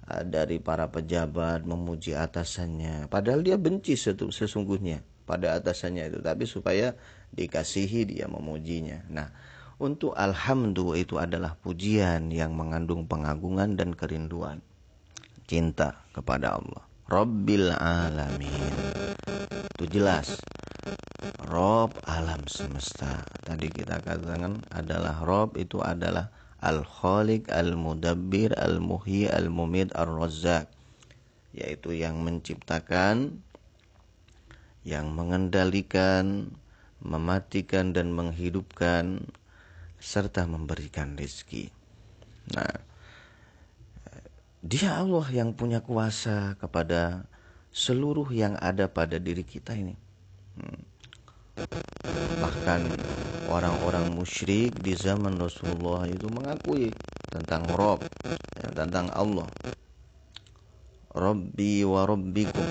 uh, 0.07 0.23
dari 0.23 0.59
para 0.59 0.87
pejabat 0.89 1.67
memuji 1.67 2.15
atasannya. 2.15 3.11
Padahal 3.11 3.43
dia 3.43 3.59
benci 3.59 3.95
sesungguhnya 3.97 5.03
pada 5.25 5.57
atasannya 5.57 6.13
itu 6.13 6.19
tapi 6.21 6.45
supaya 6.45 6.93
dikasihi 7.33 8.07
dia 8.07 8.25
memujinya. 8.29 9.03
Nah 9.09 9.27
untuk 9.75 10.15
alhamdulillah 10.15 11.01
itu 11.01 11.15
adalah 11.19 11.59
pujian 11.59 12.31
yang 12.31 12.55
mengandung 12.55 13.09
pengagungan 13.09 13.75
dan 13.75 13.91
kerinduan 13.91 14.63
cinta 15.49 16.05
kepada 16.15 16.55
Allah. 16.55 16.83
Rabbil 17.05 17.69
alamin. 17.75 18.73
Itu 19.77 19.85
jelas. 19.91 20.39
Rob 21.45 21.93
alam 22.07 22.41
semesta. 22.49 23.21
Tadi 23.45 23.69
kita 23.69 24.01
katakan 24.01 24.63
adalah 24.73 25.21
Rob 25.21 25.53
itu 25.59 25.83
adalah 25.83 26.33
Al-Khaliq, 26.65 27.45
Al-Mudabbir, 27.53 28.57
Al-Muhyi, 28.57 29.29
Al-Mumid, 29.29 29.93
Ar-Razzaq. 29.93 30.65
Yaitu 31.53 31.93
yang 31.93 32.25
menciptakan, 32.25 33.45
yang 34.81 35.13
mengendalikan, 35.13 36.57
mematikan 37.05 37.93
dan 37.93 38.11
menghidupkan, 38.11 39.23
serta 40.01 40.49
memberikan 40.49 41.13
rezeki. 41.13 41.69
Nah, 42.57 42.81
dia 44.65 44.97
Allah 44.97 45.25
yang 45.29 45.53
punya 45.53 45.85
kuasa 45.85 46.57
kepada 46.57 47.29
seluruh 47.69 48.33
yang 48.33 48.57
ada 48.57 48.89
pada 48.89 49.21
diri 49.21 49.45
kita 49.45 49.77
ini. 49.77 49.93
Hmm. 50.57 50.81
Bahkan 52.41 52.81
orang-orang 53.49 54.13
musyrik 54.13 54.73
di 54.81 54.97
zaman 54.97 55.37
Rasulullah 55.37 56.05
itu 56.09 56.25
mengakui 56.31 56.89
tentang 57.29 57.67
Rob, 57.73 58.01
ya, 58.57 58.69
tentang 58.73 59.11
Allah. 59.13 59.45
Rabbi 61.15 61.85
wa 61.87 62.03
Rabbikum. 62.03 62.67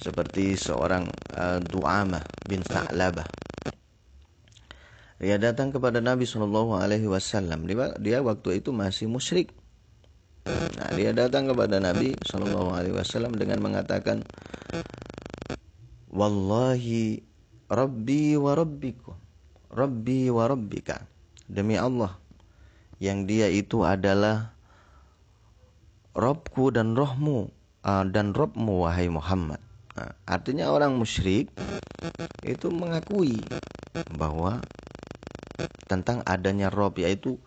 Seperti 0.00 0.56
seorang 0.56 1.06
uh, 1.36 1.60
Du'amah 1.62 2.24
bin 2.48 2.64
Sa'labah. 2.64 3.28
Dia 5.20 5.36
datang 5.36 5.68
kepada 5.70 6.00
Nabi 6.00 6.24
Shallallahu 6.24 6.80
Alaihi 6.80 7.06
Wasallam. 7.06 7.68
Dia, 7.68 7.92
dia 8.00 8.18
waktu 8.24 8.64
itu 8.64 8.72
masih 8.72 9.06
musyrik. 9.06 9.52
Nah, 10.48 10.90
dia 10.96 11.12
datang 11.12 11.46
kepada 11.46 11.76
Nabi 11.78 12.16
Shallallahu 12.24 12.72
Alaihi 12.72 12.96
Wasallam 12.96 13.36
dengan 13.36 13.60
mengatakan, 13.60 14.24
Wallahi 16.10 17.20
Rabbi 17.68 18.34
wa 18.40 18.56
Rabbiku 18.56 19.29
Rabbi 19.70 20.28
wa 20.30 20.50
Rabbika. 20.50 21.06
Demi 21.50 21.74
Allah 21.74 22.14
Yang 23.02 23.18
dia 23.26 23.46
itu 23.50 23.82
adalah 23.82 24.54
Robku 26.14 26.70
dan 26.70 26.94
rohmu 26.94 27.50
uh, 27.82 28.06
Dan 28.06 28.30
robmu 28.34 28.86
wahai 28.86 29.10
Muhammad. 29.10 29.58
Nah, 29.98 30.14
Artinya 30.30 30.70
orang 30.70 30.94
musyrik 30.94 31.50
Itu 32.46 32.70
mengakui 32.70 33.42
Bahwa 34.14 34.62
Tentang 35.90 36.22
adanya 36.22 36.70
Rob 36.70 36.98
Yaitu 36.98 37.38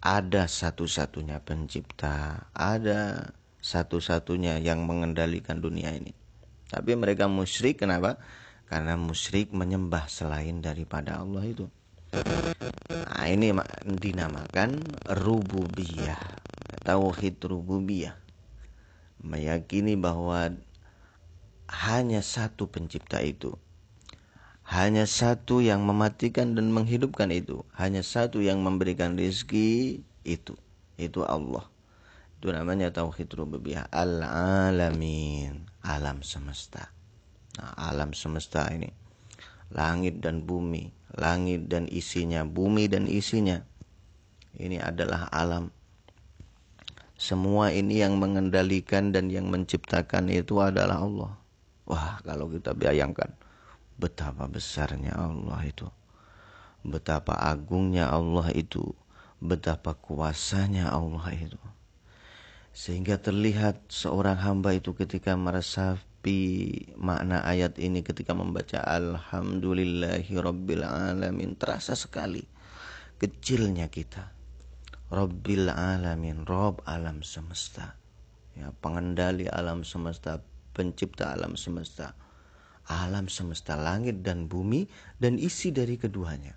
ada 0.00 0.48
satu-satunya 0.48 1.44
pencipta 1.44 2.48
Ada 2.56 3.32
satu-satunya 3.62 4.58
yang 4.58 4.82
mengendalikan 4.84 5.62
dunia 5.62 5.94
ini. 5.94 6.10
Tapi 6.68 6.98
mereka 6.98 7.30
musyrik 7.30 7.80
kenapa? 7.80 8.18
Karena 8.72 8.96
musyrik 8.96 9.52
menyembah 9.52 10.08
selain 10.08 10.64
daripada 10.64 11.20
Allah 11.20 11.44
itu. 11.44 11.68
Nah, 12.88 13.28
ini 13.28 13.52
dinamakan 13.84 14.80
rububiyah, 15.12 16.16
tauhid 16.80 17.36
rububiyah. 17.44 18.16
Meyakini 19.20 19.92
bahwa 20.00 20.56
hanya 21.68 22.24
satu 22.24 22.72
pencipta 22.72 23.20
itu. 23.20 23.60
Hanya 24.64 25.04
satu 25.04 25.60
yang 25.60 25.84
mematikan 25.84 26.56
dan 26.56 26.72
menghidupkan 26.72 27.28
itu. 27.28 27.68
Hanya 27.76 28.00
satu 28.00 28.40
yang 28.40 28.64
memberikan 28.64 29.20
rezeki 29.20 30.00
itu. 30.24 30.56
Itu 30.96 31.28
Allah. 31.28 31.68
Itu 32.40 32.48
namanya 32.52 32.88
tauhid 32.88 33.28
rububiyah. 33.36 33.92
Al-alamin. 33.92 35.68
Alam 35.84 36.24
semesta. 36.24 36.91
Nah, 37.60 37.72
alam 37.76 38.16
semesta 38.16 38.64
ini. 38.72 38.88
Langit 39.72 40.20
dan 40.20 40.44
bumi, 40.44 40.92
langit 41.16 41.68
dan 41.68 41.88
isinya, 41.88 42.44
bumi 42.44 42.88
dan 42.88 43.08
isinya. 43.08 43.64
Ini 44.56 44.84
adalah 44.84 45.32
alam. 45.32 45.72
Semua 47.16 47.72
ini 47.72 48.02
yang 48.02 48.20
mengendalikan 48.20 49.14
dan 49.14 49.32
yang 49.32 49.48
menciptakan 49.48 50.28
itu 50.28 50.60
adalah 50.60 51.00
Allah. 51.00 51.32
Wah, 51.88 52.20
kalau 52.24 52.52
kita 52.52 52.76
bayangkan 52.76 53.32
betapa 53.96 54.50
besarnya 54.50 55.16
Allah 55.16 55.60
itu. 55.64 55.88
Betapa 56.82 57.38
agungnya 57.38 58.10
Allah 58.10 58.50
itu. 58.52 58.92
Betapa 59.38 59.94
kuasanya 59.94 60.90
Allah 60.90 61.30
itu. 61.34 61.58
Sehingga 62.74 63.20
terlihat 63.20 63.90
seorang 63.92 64.38
hamba 64.42 64.74
itu 64.74 64.90
ketika 64.96 65.38
merasa 65.38 66.00
meresapi 66.22 66.94
makna 67.02 67.42
ayat 67.42 67.78
ini 67.82 68.06
ketika 68.06 68.30
membaca 68.34 68.78
Alhamdulillahi 68.78 70.30
Rabbil 70.38 70.86
Alamin 70.86 71.58
terasa 71.58 71.98
sekali 71.98 72.46
kecilnya 73.18 73.90
kita. 73.90 74.30
Rabbil 75.10 75.68
Alamin 75.68 76.46
Rob 76.46 76.80
alam 76.86 77.26
semesta. 77.26 77.98
Ya 78.54 78.70
pengendali 78.80 79.50
alam 79.50 79.82
semesta 79.82 80.40
pencipta 80.72 81.34
alam 81.34 81.58
semesta. 81.58 82.14
Alam 82.86 83.30
semesta 83.30 83.78
langit 83.78 84.22
dan 84.26 84.46
bumi 84.50 84.86
dan 85.18 85.38
isi 85.38 85.70
dari 85.70 85.98
keduanya. 85.98 86.54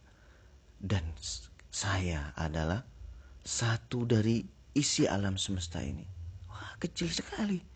Dan 0.77 1.05
saya 1.69 2.33
adalah 2.37 2.85
satu 3.45 4.05
dari 4.05 4.41
isi 4.73 5.05
alam 5.05 5.37
semesta 5.37 5.81
ini. 5.81 6.05
Wah 6.49 6.77
kecil 6.81 7.09
sekali 7.09 7.74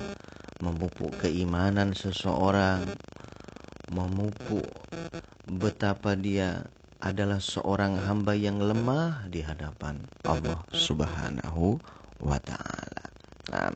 memupuk 0.60 1.22
keimanan 1.22 1.94
seseorang, 1.94 2.84
memupuk 3.88 4.66
betapa 5.48 6.12
dia 6.18 6.68
adalah 6.98 7.38
seorang 7.38 7.94
hamba 8.02 8.34
yang 8.34 8.58
lemah 8.58 9.30
di 9.30 9.40
hadapan 9.46 10.02
Allah 10.26 10.58
Subhanahu 10.74 11.78
wa 12.18 12.38
taala. 12.42 13.02
Nah, 13.54 13.72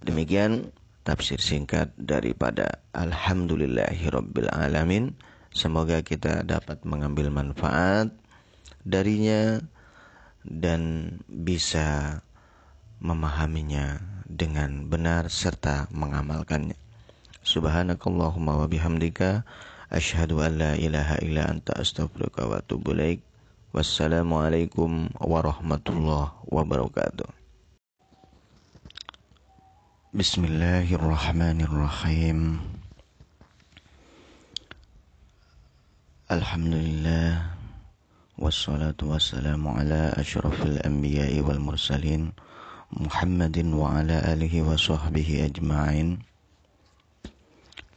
demikian 0.00 0.72
tafsir 1.04 1.36
singkat 1.36 1.92
daripada 2.00 2.80
Alhamdulillahirabbil 2.96 4.48
alamin. 4.50 5.12
Semoga 5.50 5.98
kita 6.06 6.46
dapat 6.46 6.86
mengambil 6.86 7.34
manfaat 7.34 8.14
darinya 8.86 9.58
dan 10.46 11.18
bisa 11.26 12.22
memahaminya 13.02 13.98
dengan 14.30 14.86
benar 14.86 15.26
serta 15.26 15.90
mengamalkannya. 15.90 16.78
Subhanakallahumma 17.42 18.62
wa 18.62 18.70
bihamdika 18.70 19.42
asyhadu 19.90 20.38
an 20.44 20.60
la 20.60 20.76
ilaha 20.78 21.16
illa 21.24 21.48
anta 21.50 21.72
astaghfiruka 21.74 22.46
wa 22.46 22.62
atubu 22.62 22.94
ilaik. 22.94 23.26
Wassalamualaikum 23.70 25.14
warahmatullahi 25.18 26.34
wabarakatuh. 26.46 27.30
Bismillahirrahmanirrahim. 30.10 32.58
Alhamdulillah. 36.30 37.58
Wassalatu 38.38 39.10
wassalamu 39.10 39.74
ala 39.74 40.14
ashrafil 40.14 40.78
anbiya'i 40.86 41.42
wal 41.42 41.58
mursalin 41.58 42.30
Muhammadin 42.94 43.74
wa 43.74 43.98
ala 43.98 44.22
alihi 44.22 44.62
wa 44.62 44.78
sahbihi 44.78 45.50
ajma'in. 45.50 46.22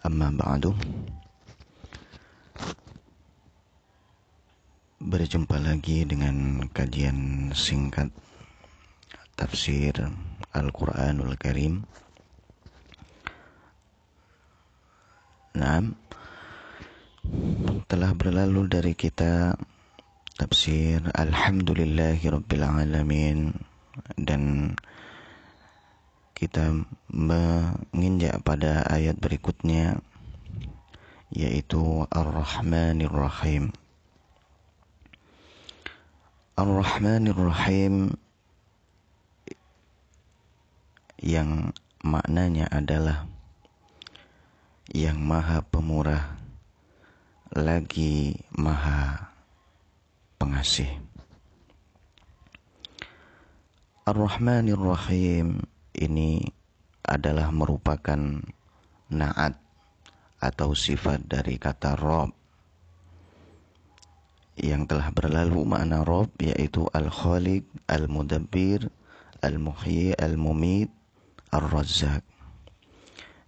Amma 0.01 0.33
ba'du. 0.33 0.73
Berjumpa 4.97 5.61
lagi 5.61 6.01
dengan 6.01 6.65
kajian 6.73 7.53
singkat 7.53 8.09
Tafsir 9.37 10.09
Al-Quranul 10.57 11.37
Karim. 11.37 11.85
Nah, 15.53 15.85
telah 17.87 18.11
berlalu 18.17 18.67
dari 18.67 18.93
kita 18.97 19.53
tafsir 20.33 20.99
Alhamdulillahirabbil 21.13 22.65
alamin 22.65 23.53
dan 24.17 24.73
kita 26.33 26.83
menginjak 27.07 28.41
pada 28.41 28.83
ayat 28.89 29.15
berikutnya 29.21 30.01
yaitu 31.33 32.05
Ar-Rahmanir 32.11 33.13
Rahim. 33.13 33.73
Ar-Rahmanir 36.59 37.37
Rahim 37.37 38.17
yang 41.21 41.71
maknanya 42.03 42.67
adalah 42.69 43.25
yang 44.91 45.17
maha 45.23 45.63
pemurah 45.63 46.42
lagi 47.53 48.33
maha 48.57 49.29
pengasih. 50.41 50.89
Ar-Rahmanir 54.09 54.81
Rahim 54.81 55.61
ini 55.93 56.41
adalah 57.05 57.53
merupakan 57.53 58.17
naat 59.13 59.53
atau 60.41 60.73
sifat 60.73 61.29
dari 61.29 61.61
kata 61.61 61.93
Rob 61.93 62.33
yang 64.57 64.89
telah 64.89 65.13
berlalu 65.13 65.61
makna 65.61 66.01
Rob 66.01 66.33
yaitu 66.41 66.89
Al-Khaliq, 66.89 67.69
Al-Mudabbir, 67.85 68.89
Al-Muhyi, 69.45 70.17
Al-Mumit, 70.17 70.89
Ar-Razzaq 71.53 72.32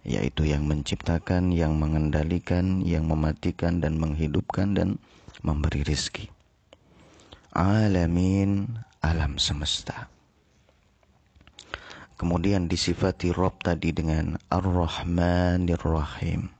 yaitu 0.06 0.46
yang 0.46 0.70
menciptakan, 0.70 1.50
yang 1.50 1.74
mengendalikan, 1.74 2.78
yang 2.86 3.10
mematikan 3.10 3.82
dan 3.82 3.98
menghidupkan 3.98 4.78
dan 4.78 5.02
memberi 5.42 5.82
rizki. 5.82 6.30
Alamin 7.50 8.78
alam 9.02 9.34
semesta. 9.42 10.06
Kemudian 12.16 12.70
disifati 12.70 13.34
Rob 13.34 13.60
tadi 13.60 13.90
dengan 13.92 14.38
Ar-Rahmanir 14.48 15.82
Rahim. 15.82 16.54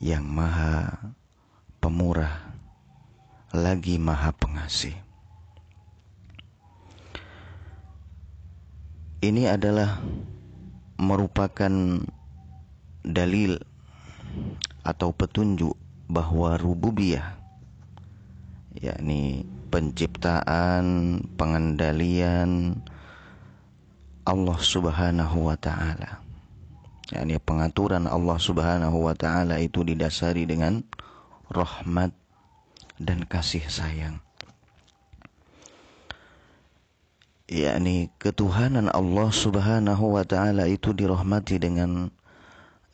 Yang 0.00 0.24
maha 0.24 0.78
pemurah 1.82 2.54
lagi 3.50 3.98
maha 3.98 4.30
pengasih. 4.32 4.94
Ini 9.20 9.52
adalah 9.52 10.00
merupakan 11.00 11.72
dalil 13.00 13.56
atau 14.84 15.16
petunjuk 15.16 15.72
bahwa 16.12 16.60
rububiyah 16.60 17.40
yakni 18.76 19.48
penciptaan, 19.72 21.18
pengendalian 21.34 22.78
Allah 24.28 24.58
Subhanahu 24.60 25.50
wa 25.50 25.56
taala. 25.58 26.22
yakni 27.10 27.42
pengaturan 27.42 28.06
Allah 28.06 28.38
Subhanahu 28.38 29.10
wa 29.10 29.14
taala 29.18 29.58
itu 29.58 29.82
didasari 29.82 30.46
dengan 30.46 30.86
rahmat 31.50 32.14
dan 33.02 33.26
kasih 33.26 33.66
sayang. 33.66 34.22
Yakni 37.50 38.14
ketuhanan 38.22 38.86
Allah 38.94 39.26
Subhanahu 39.34 40.14
wa 40.14 40.22
taala 40.22 40.70
itu 40.70 40.94
dirahmati 40.94 41.58
dengan 41.58 42.14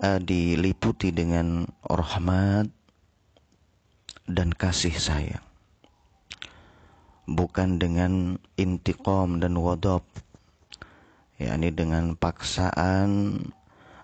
uh, 0.00 0.18
diliputi 0.18 1.12
dengan 1.12 1.68
rahmat 1.84 2.72
dan 4.24 4.56
kasih 4.56 4.96
sayang. 4.96 5.44
Bukan 7.28 7.76
dengan 7.76 8.40
intiqam 8.56 9.44
dan 9.44 9.60
wadab. 9.60 10.02
Yakni 11.36 11.68
dengan 11.68 12.16
paksaan 12.16 13.36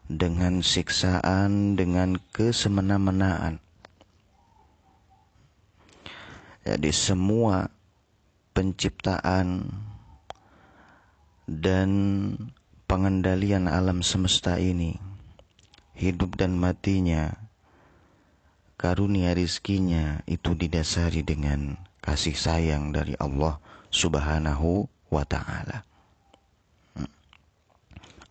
dengan 0.04 0.60
siksaan 0.60 1.80
dengan 1.80 2.20
kesemena-menaan. 2.36 3.56
Jadi 6.62 6.92
semua 6.92 7.72
penciptaan 8.52 9.72
dan 11.60 11.90
pengendalian 12.88 13.68
alam 13.68 14.00
semesta 14.00 14.56
ini, 14.56 14.96
hidup 15.92 16.40
dan 16.40 16.56
matinya, 16.56 17.36
karunia 18.80 19.36
rizkinya 19.36 20.24
itu 20.24 20.56
didasari 20.56 21.20
dengan 21.20 21.76
kasih 22.00 22.32
sayang 22.32 22.96
dari 22.96 23.12
Allah 23.20 23.60
Subhanahu 23.92 24.88
wa 25.12 25.24
taala. 25.28 25.84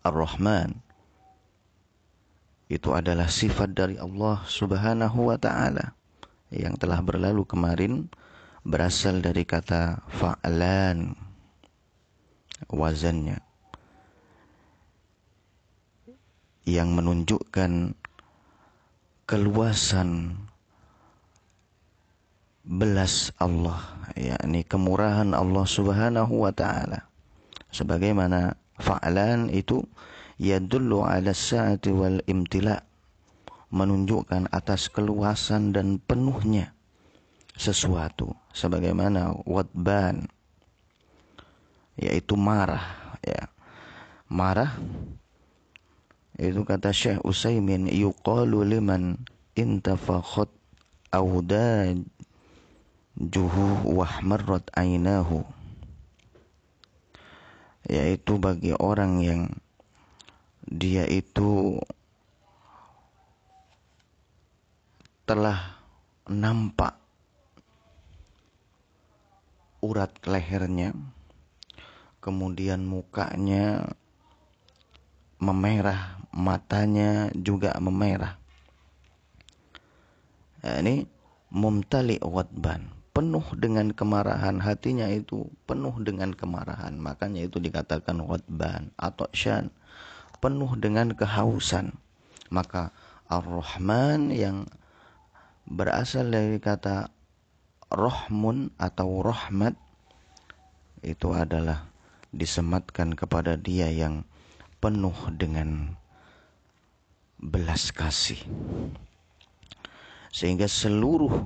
Ar-Rahman 0.02 0.82
itu 2.66 2.90
adalah 2.90 3.30
sifat 3.30 3.70
dari 3.70 3.94
Allah 4.02 4.42
Subhanahu 4.50 5.30
wa 5.30 5.38
taala 5.38 5.94
yang 6.50 6.74
telah 6.74 6.98
berlalu 6.98 7.46
kemarin 7.46 8.10
berasal 8.66 9.22
dari 9.22 9.46
kata 9.46 10.02
fa'lan 10.10 11.31
wazannya. 12.70 13.40
Yang 16.62 16.88
menunjukkan 16.94 17.72
keluasan 19.26 20.38
belas 22.62 23.34
Allah 23.42 23.82
yakni 24.14 24.62
kemurahan 24.62 25.34
Allah 25.34 25.66
Subhanahu 25.66 26.46
wa 26.46 26.52
taala. 26.54 27.10
Sebagaimana 27.72 28.54
fa'lan 28.78 29.50
itu 29.50 29.82
yadullu 30.38 31.02
ala 31.02 31.34
sa'ati 31.34 31.90
wal 31.90 32.20
imtila 32.28 32.78
menunjukkan 33.72 34.52
atas 34.52 34.92
keluasan 34.92 35.72
dan 35.72 35.96
penuhnya 35.98 36.76
sesuatu. 37.56 38.36
Sebagaimana 38.52 39.32
wadban 39.48 40.28
yaitu 41.96 42.38
marah 42.38 43.16
ya. 43.20 43.48
Marah 44.32 44.72
itu 46.40 46.64
kata 46.64 46.90
Syekh 46.90 47.20
Utsaimin 47.20 47.86
yuqalu 47.92 48.64
liman 48.64 49.20
intafakhat 49.52 50.48
awdaj 51.12 52.00
juhu 53.12 53.92
wahmarrat 53.92 54.64
ainahu 54.72 55.44
yaitu 57.84 58.40
bagi 58.40 58.72
orang 58.72 59.20
yang 59.20 59.42
dia 60.64 61.04
itu 61.04 61.76
telah 65.28 65.76
nampak 66.24 66.96
urat 69.84 70.14
lehernya 70.24 70.96
kemudian 72.22 72.86
mukanya 72.86 73.92
memerah 75.42 76.22
matanya 76.30 77.28
juga 77.34 77.74
memerah. 77.82 78.38
Ini 80.62 81.10
mumtali 81.50 82.22
wadban 82.22 83.02
penuh 83.12 83.44
dengan 83.58 83.92
kemarahan. 83.92 84.62
Hatinya 84.62 85.10
itu 85.12 85.50
penuh 85.68 85.92
dengan 86.00 86.32
kemarahan. 86.32 86.96
Makanya 86.96 87.44
itu 87.44 87.60
dikatakan 87.60 88.24
wadban 88.24 88.94
atau 88.96 89.28
syan. 89.36 89.68
Penuh 90.40 90.72
dengan 90.80 91.12
kehausan. 91.12 91.98
Maka 92.48 92.94
ar-rahman 93.28 94.32
yang 94.32 94.64
berasal 95.68 96.30
dari 96.32 96.58
kata 96.58 97.12
rohmun 97.92 98.72
atau 98.80 99.20
rahmat 99.20 99.76
itu 101.04 101.32
adalah 101.36 101.91
disematkan 102.32 103.12
kepada 103.12 103.60
dia 103.60 103.92
yang 103.92 104.24
penuh 104.80 105.14
dengan 105.36 105.94
belas 107.38 107.92
kasih. 107.92 108.40
Sehingga 110.32 110.64
seluruh 110.64 111.44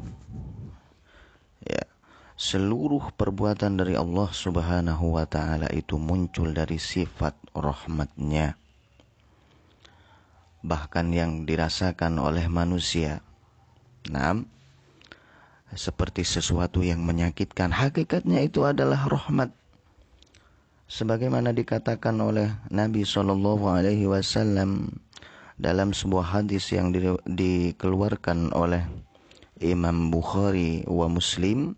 ya 1.67 1.83
seluruh 2.39 3.11
perbuatan 3.19 3.83
dari 3.83 3.99
Allah 3.99 4.31
Subhanahu 4.31 5.19
wa 5.19 5.27
taala 5.27 5.67
itu 5.75 5.99
muncul 5.99 6.55
dari 6.55 6.79
sifat 6.79 7.35
rahmatnya. 7.51 8.55
Bahkan 10.63 11.07
yang 11.11 11.45
dirasakan 11.45 12.23
oleh 12.23 12.47
manusia. 12.47 13.21
Nah 14.07 14.39
seperti 15.75 16.23
sesuatu 16.23 16.87
yang 16.87 17.03
menyakitkan. 17.03 17.75
Hakikatnya 17.75 18.47
itu 18.47 18.63
adalah 18.63 19.11
rahmat 19.11 19.51
sebagaimana 20.87 21.51
dikatakan 21.51 22.15
oleh 22.23 22.55
Nabi 22.71 23.03
Shallallahu 23.03 23.67
alaihi 23.67 24.07
wasallam 24.07 24.95
dalam 25.59 25.91
sebuah 25.91 26.41
hadis 26.41 26.71
yang 26.71 26.95
di, 26.95 27.03
dikeluarkan 27.27 28.55
oleh 28.55 28.87
Imam 29.59 30.15
Bukhari 30.15 30.87
wa 30.87 31.11
Muslim 31.11 31.75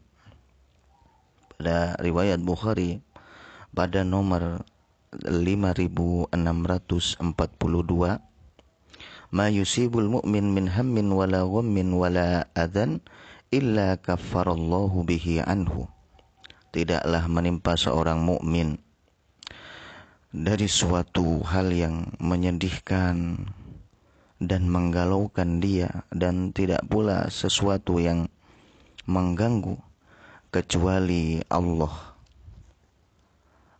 pada 1.56 1.96
riwayat 1.98 2.44
Bukhari 2.44 3.00
pada 3.72 4.04
nomor 4.04 4.60
5642 5.14 6.28
ma 9.28 9.44
yusibul 9.48 10.08
mu'min 10.08 10.52
min 10.52 10.68
hammin 10.68 11.08
wala 11.12 11.44
ghammin 11.48 11.92
wala 11.96 12.44
adan 12.52 13.00
illa 13.48 13.96
kaffarallahu 13.96 15.08
bihi 15.08 15.40
anhu. 15.40 15.88
Tidaklah 16.68 17.24
menimpa 17.32 17.80
seorang 17.80 18.20
mukmin 18.20 18.76
dari 20.28 20.68
suatu 20.68 21.40
hal 21.40 21.72
yang 21.72 22.12
menyedihkan 22.20 23.48
dan 24.38 24.62
menggalaukan 24.70 25.58
dia 25.58 26.06
dan 26.12 26.52
tidak 26.52 26.84
pula 26.86 27.26
sesuatu 27.32 27.98
yang 27.98 28.28
mengganggu 29.08 29.80
kecuali 30.52 31.40
Allah 31.48 32.14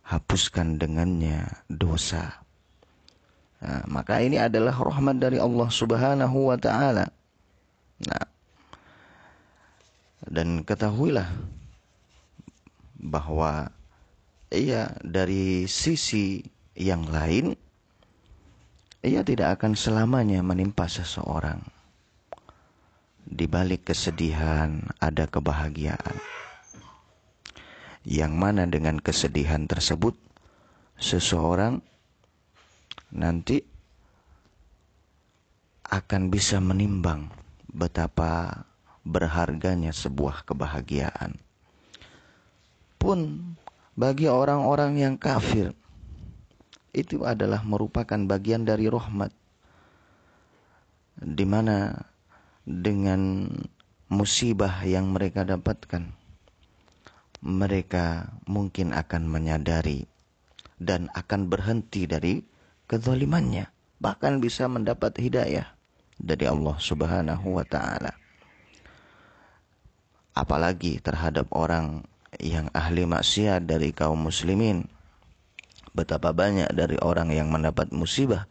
hapuskan 0.09 0.81
dengannya 0.81 1.45
dosa. 1.69 2.41
Nah, 3.61 3.83
maka 3.85 4.25
ini 4.25 4.41
adalah 4.41 4.73
rahmat 4.73 5.21
dari 5.21 5.37
Allah 5.37 5.69
Subhanahu 5.69 6.49
wa 6.49 6.57
taala. 6.57 7.05
Nah, 8.09 8.25
dan 10.25 10.65
ketahuilah 10.65 11.29
bahwa 12.99 13.71
ia 14.49 14.93
dari 15.05 15.69
sisi 15.69 16.41
yang 16.73 17.05
lain 17.09 17.53
ia 18.99 19.23
tidak 19.23 19.59
akan 19.59 19.79
selamanya 19.79 20.43
menimpa 20.43 20.91
seseorang. 20.91 21.63
Di 23.23 23.47
balik 23.47 23.87
kesedihan 23.87 24.83
ada 24.99 25.23
kebahagiaan. 25.23 26.17
Yang 28.03 28.33
mana 28.35 28.67
dengan 28.67 28.99
kesedihan 28.99 29.69
tersebut 29.69 30.19
seseorang 30.99 31.79
nanti 33.15 33.63
akan 35.87 36.27
bisa 36.27 36.59
menimbang 36.59 37.31
betapa 37.71 38.65
berharganya 39.07 39.95
sebuah 39.95 40.43
kebahagiaan. 40.43 41.39
Pun 42.99 43.55
bagi 43.99 44.31
orang-orang 44.31 44.95
yang 44.95 45.15
kafir 45.19 45.75
itu 46.95 47.27
adalah 47.27 47.67
merupakan 47.67 48.15
bagian 48.15 48.63
dari 48.63 48.87
rahmat. 48.87 49.35
Di 51.19 51.43
mana 51.43 52.07
dengan 52.63 53.51
musibah 54.07 54.87
yang 54.87 55.11
mereka 55.11 55.43
dapatkan 55.43 56.15
mereka 57.39 58.35
mungkin 58.47 58.91
akan 58.95 59.27
menyadari 59.27 60.07
dan 60.79 61.11
akan 61.11 61.51
berhenti 61.51 62.07
dari 62.07 62.43
kezalimannya 62.87 63.67
bahkan 63.99 64.39
bisa 64.39 64.67
mendapat 64.71 65.15
hidayah 65.19 65.67
dari 66.15 66.47
Allah 66.47 66.75
Subhanahu 66.79 67.59
wa 67.59 67.65
taala. 67.67 68.15
Apalagi 70.35 71.03
terhadap 71.03 71.51
orang 71.51 72.07
yang 72.39 72.71
ahli 72.71 73.03
maksiat 73.03 73.67
dari 73.67 73.91
kaum 73.91 74.31
muslimin. 74.31 74.87
Betapa 75.91 76.31
banyak 76.31 76.71
dari 76.71 76.95
orang 77.03 77.35
yang 77.35 77.51
mendapat 77.51 77.91
musibah 77.91 78.47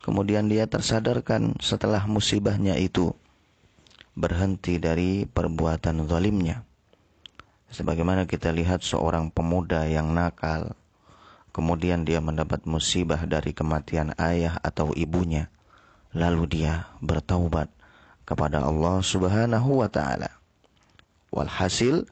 kemudian 0.00 0.46
dia 0.46 0.70
tersadarkan 0.70 1.58
setelah 1.58 2.06
musibahnya 2.06 2.78
itu 2.78 3.10
berhenti 4.16 4.80
dari 4.80 5.28
perbuatan 5.28 6.08
zalimnya. 6.08 6.64
Sebagaimana 7.68 8.24
kita 8.30 8.54
lihat 8.54 8.86
seorang 8.86 9.28
pemuda 9.34 9.84
yang 9.90 10.14
nakal 10.14 10.72
kemudian 11.50 12.06
dia 12.06 12.22
mendapat 12.22 12.64
musibah 12.64 13.26
dari 13.26 13.50
kematian 13.50 14.14
ayah 14.20 14.56
atau 14.62 14.94
ibunya 14.94 15.50
lalu 16.14 16.48
dia 16.48 16.88
bertaubat 17.02 17.68
kepada 18.24 18.64
Allah 18.64 19.02
Subhanahu 19.02 19.82
wa 19.82 19.88
taala. 19.90 20.30
Walhasil 21.34 22.06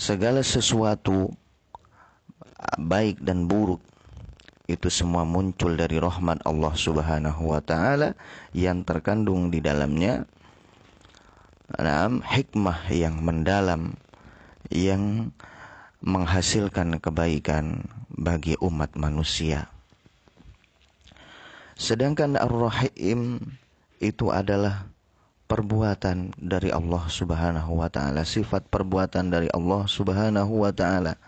segala 0.00 0.40
sesuatu 0.40 1.28
baik 2.80 3.20
dan 3.20 3.44
buruk 3.44 3.84
itu 4.64 4.88
semua 4.88 5.28
muncul 5.28 5.76
dari 5.76 6.00
rahmat 6.00 6.40
Allah 6.48 6.72
Subhanahu 6.72 7.52
wa 7.52 7.60
taala 7.60 8.16
yang 8.56 8.80
terkandung 8.80 9.52
di 9.52 9.60
dalamnya 9.60 10.24
dalam 11.68 12.24
hikmah 12.24 12.88
yang 12.88 13.20
mendalam 13.20 13.92
yang 14.72 15.36
menghasilkan 16.00 16.96
kebaikan 16.96 17.84
bagi 18.08 18.56
umat 18.64 18.96
manusia. 18.96 19.68
Sedangkan 21.76 22.40
Ar-Rahim 22.40 23.42
itu 24.00 24.32
adalah 24.32 24.89
perbuatan 25.50 26.30
dari 26.38 26.70
Allah 26.70 27.10
Subhanahu 27.10 27.82
wa 27.82 27.90
taala, 27.90 28.22
sifat 28.22 28.70
perbuatan 28.70 29.34
dari 29.34 29.50
Allah 29.50 29.82
Subhanahu 29.90 30.62
wa 30.62 30.70
taala. 30.70 31.18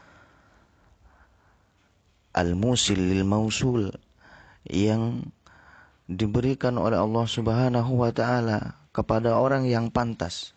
Al-Musil 2.32 3.02
lil 3.02 3.26
Mausul 3.26 3.90
yang 4.70 5.26
diberikan 6.06 6.78
oleh 6.78 6.94
Allah 6.94 7.26
Subhanahu 7.26 7.98
wa 7.98 8.14
taala 8.14 8.78
kepada 8.94 9.34
orang 9.34 9.66
yang 9.66 9.90
pantas. 9.90 10.54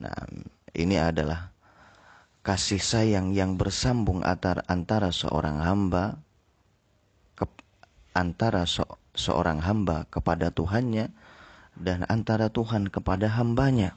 Nah, 0.00 0.16
ini 0.72 0.96
adalah 0.96 1.52
kasih 2.40 2.80
sayang 2.80 3.36
yang 3.36 3.60
bersambung 3.60 4.24
antara 4.24 4.64
antara 4.64 5.12
seorang 5.12 5.60
hamba 5.60 6.16
ke, 7.36 7.44
antara 8.16 8.64
so, 8.64 8.88
seorang 9.12 9.60
hamba 9.60 10.08
kepada 10.08 10.48
Tuhannya 10.48 11.12
dan 11.80 12.04
antara 12.06 12.52
Tuhan 12.52 12.92
kepada 12.92 13.26
hambanya. 13.40 13.96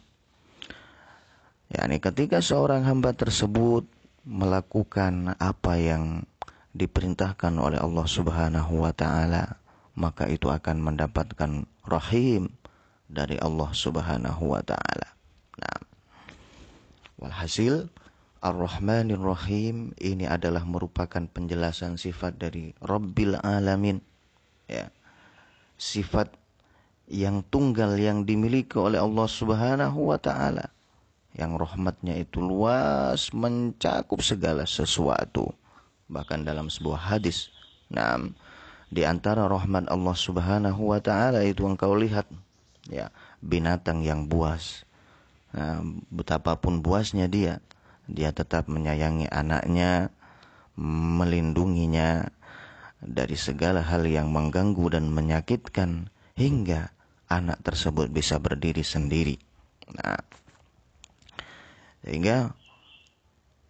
Yani 1.67 1.99
ketika 1.99 2.39
seorang 2.39 2.87
hamba 2.87 3.11
tersebut 3.11 3.83
melakukan 4.23 5.35
apa 5.35 5.75
yang 5.75 6.23
diperintahkan 6.71 7.53
oleh 7.59 7.77
Allah 7.77 8.07
Subhanahu 8.07 8.87
wa 8.87 8.93
taala, 8.95 9.59
maka 9.93 10.25
itu 10.31 10.49
akan 10.49 10.79
mendapatkan 10.81 11.67
rahim 11.85 12.49
dari 13.11 13.37
Allah 13.37 13.69
Subhanahu 13.75 14.43
wa 14.55 14.61
taala. 14.63 15.13
Nah, 15.59 15.79
walhasil 17.19 17.91
Ar-Rahmanir 18.43 19.23
Rahim 19.23 19.95
ini 20.03 20.27
adalah 20.27 20.67
merupakan 20.67 21.23
penjelasan 21.23 21.95
sifat 21.95 22.35
dari 22.35 22.75
Rabbil 22.83 23.39
Alamin. 23.39 24.03
Ya. 24.67 24.91
Sifat 25.79 26.42
yang 27.13 27.45
tunggal 27.45 27.93
yang 27.93 28.25
dimiliki 28.25 28.73
oleh 28.81 28.97
Allah 28.97 29.29
Subhanahu 29.29 30.09
wa 30.09 30.17
taala. 30.17 30.73
Yang 31.37 31.61
rahmatnya 31.61 32.17
itu 32.17 32.41
luas 32.41 33.29
mencakup 33.29 34.17
segala 34.25 34.65
sesuatu. 34.65 35.53
Bahkan 36.09 36.41
dalam 36.41 36.73
sebuah 36.73 37.13
hadis. 37.13 37.53
Nah, 37.93 38.17
di 38.89 39.05
antara 39.05 39.45
rahmat 39.45 39.85
Allah 39.93 40.17
Subhanahu 40.17 40.89
wa 40.89 40.97
taala 40.97 41.45
itu 41.45 41.61
engkau 41.69 41.93
lihat 41.93 42.25
ya 42.89 43.13
binatang 43.45 44.01
yang 44.01 44.25
buas. 44.25 44.81
Nah, 45.53 45.85
betapapun 46.09 46.81
buasnya 46.81 47.29
dia, 47.29 47.61
dia 48.09 48.33
tetap 48.33 48.65
menyayangi 48.65 49.29
anaknya, 49.29 50.09
melindunginya 50.81 52.25
dari 52.97 53.37
segala 53.37 53.85
hal 53.85 54.01
yang 54.09 54.33
mengganggu 54.33 54.97
dan 54.97 55.13
menyakitkan 55.13 56.09
hingga 56.33 56.89
anak 57.33 57.65
tersebut 57.65 58.13
bisa 58.13 58.37
berdiri 58.37 58.85
sendiri. 58.85 59.35
Nah, 59.97 60.21
sehingga 62.05 62.53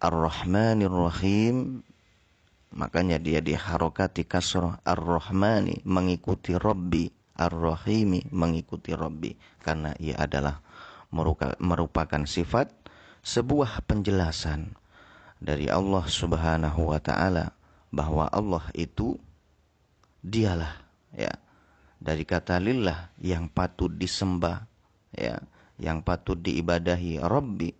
Ar-Rahmanir 0.04 0.92
Rahim 0.92 1.80
Makanya 2.74 3.22
dia 3.22 3.38
diharokati 3.38 4.26
kasroh 4.26 4.74
ar-Rahmani 4.82 5.86
mengikuti 5.86 6.58
Rabbi, 6.58 7.06
ar-Rahimi 7.38 8.26
mengikuti 8.34 8.90
Rabbi. 8.90 9.30
Karena 9.62 9.94
ia 10.02 10.18
adalah 10.18 10.58
merupakan 11.62 12.26
sifat 12.26 12.74
sebuah 13.22 13.86
penjelasan 13.86 14.74
dari 15.38 15.70
Allah 15.70 16.02
Subhanahu 16.02 16.90
wa 16.90 16.98
taala 16.98 17.54
bahwa 17.94 18.26
Allah 18.34 18.66
itu 18.74 19.14
dialah 20.26 20.74
ya 21.14 21.30
dari 22.04 22.28
kata 22.28 22.60
lillah 22.60 23.16
yang 23.24 23.48
patut 23.48 23.88
disembah 23.88 24.68
ya 25.16 25.40
yang 25.80 26.04
patut 26.04 26.36
diibadahi 26.36 27.24
Rabbi 27.24 27.72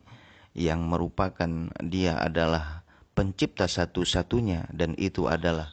yang 0.57 0.89
merupakan 0.89 1.69
dia 1.85 2.17
adalah 2.17 2.83
pencipta 3.13 3.69
satu-satunya 3.69 4.73
dan 4.73 4.97
itu 4.97 5.29
adalah 5.29 5.71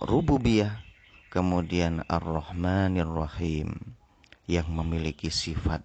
rububiyah 0.00 0.80
kemudian 1.28 2.02
ar-rahmanir 2.08 3.06
rahim 3.06 3.76
yang 4.48 4.66
memiliki 4.72 5.28
sifat 5.30 5.84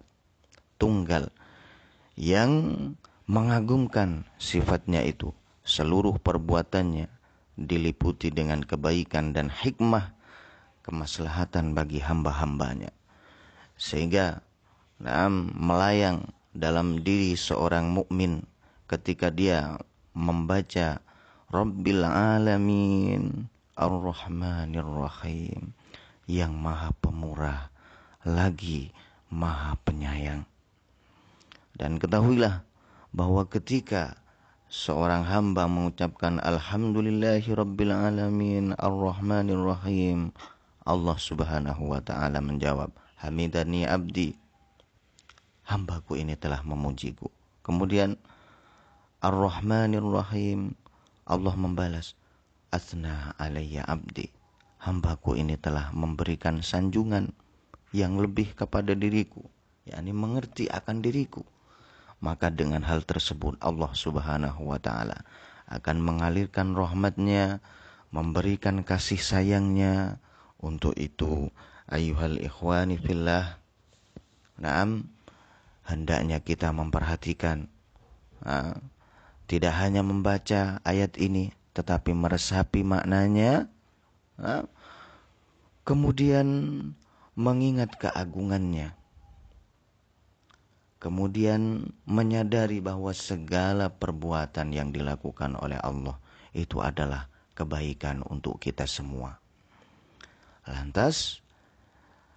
tunggal 0.80 1.30
yang 2.16 2.72
mengagumkan 3.28 4.24
sifatnya 4.40 5.04
itu. 5.04 5.30
Seluruh 5.66 6.16
perbuatannya 6.22 7.10
diliputi 7.58 8.30
dengan 8.30 8.62
kebaikan 8.62 9.34
dan 9.34 9.50
hikmah 9.50 10.15
kemaslahatan 10.86 11.74
bagi 11.74 11.98
hamba-hambanya 11.98 12.94
sehingga 13.76 14.40
nah, 15.02 15.28
melayang 15.52 16.32
dalam 16.56 17.04
diri 17.04 17.36
seorang 17.36 17.92
mukmin 17.92 18.40
ketika 18.88 19.28
dia 19.28 19.76
membaca 20.16 21.04
Rabbil 21.52 22.02
Alamin 22.02 23.46
Ar-Rahmanir 23.76 24.88
Rahim 24.88 25.76
yang 26.26 26.56
maha 26.56 26.90
pemurah 26.98 27.70
lagi 28.24 28.90
maha 29.30 29.78
penyayang. 29.84 30.48
Dan 31.76 32.00
ketahuilah 32.00 32.64
bahwa 33.12 33.44
ketika 33.46 34.16
seorang 34.66 35.28
hamba 35.28 35.68
mengucapkan 35.68 36.40
Alhamdulillahi 36.40 37.46
Rabbil 37.52 37.92
Alamin 37.92 38.72
Ar-Rahmanir 38.80 39.60
Rahim 39.60 40.32
Allah 40.86 41.18
subhanahu 41.18 41.92
wa 41.92 42.00
ta'ala 42.00 42.38
menjawab 42.38 42.94
Hamidani 43.18 43.84
abdi 43.84 44.38
Hambaku 45.66 46.16
ini 46.16 46.38
telah 46.38 46.62
memujiku 46.62 47.26
Kemudian 47.66 48.14
Ar-Rahmanir 49.18 50.06
Rahim. 50.06 50.78
Allah 51.26 51.58
membalas, 51.58 52.14
Asna 52.70 53.34
alayya 53.42 53.82
abdi. 53.82 54.30
Hambaku 54.78 55.34
ini 55.34 55.58
telah 55.58 55.90
memberikan 55.90 56.62
sanjungan 56.62 57.34
yang 57.90 58.22
lebih 58.22 58.54
kepada 58.54 58.94
diriku, 58.94 59.42
yakni 59.82 60.14
mengerti 60.14 60.70
akan 60.70 61.02
diriku. 61.02 61.42
Maka 62.22 62.54
dengan 62.54 62.86
hal 62.86 63.02
tersebut 63.02 63.58
Allah 63.58 63.90
subhanahu 63.90 64.70
wa 64.70 64.78
ta'ala 64.78 65.26
akan 65.66 65.96
mengalirkan 66.06 66.78
rahmatnya, 66.78 67.58
memberikan 68.14 68.86
kasih 68.86 69.18
sayangnya. 69.18 70.22
Untuk 70.60 70.96
itu, 70.96 71.52
ayuhal 71.88 72.40
ikhwani 72.40 72.96
fillah, 72.96 73.60
Naam, 74.56 75.04
hendaknya 75.86 76.42
kita 76.42 76.72
memperhatikan 76.72 77.70
uh, 78.42 78.74
tidak 79.46 79.74
hanya 79.78 80.02
membaca 80.02 80.82
ayat 80.82 81.14
ini 81.22 81.54
tetapi 81.76 82.16
meresapi 82.16 82.82
maknanya 82.82 83.70
kemudian 85.86 86.48
mengingat 87.38 87.94
keagungannya 88.00 88.96
kemudian 90.98 91.92
menyadari 92.08 92.82
bahwa 92.82 93.14
segala 93.14 93.92
perbuatan 93.92 94.74
yang 94.74 94.90
dilakukan 94.90 95.54
oleh 95.60 95.78
Allah 95.78 96.18
itu 96.56 96.82
adalah 96.82 97.30
kebaikan 97.54 98.26
untuk 98.26 98.58
kita 98.58 98.88
semua 98.88 99.38
lantas 100.66 101.40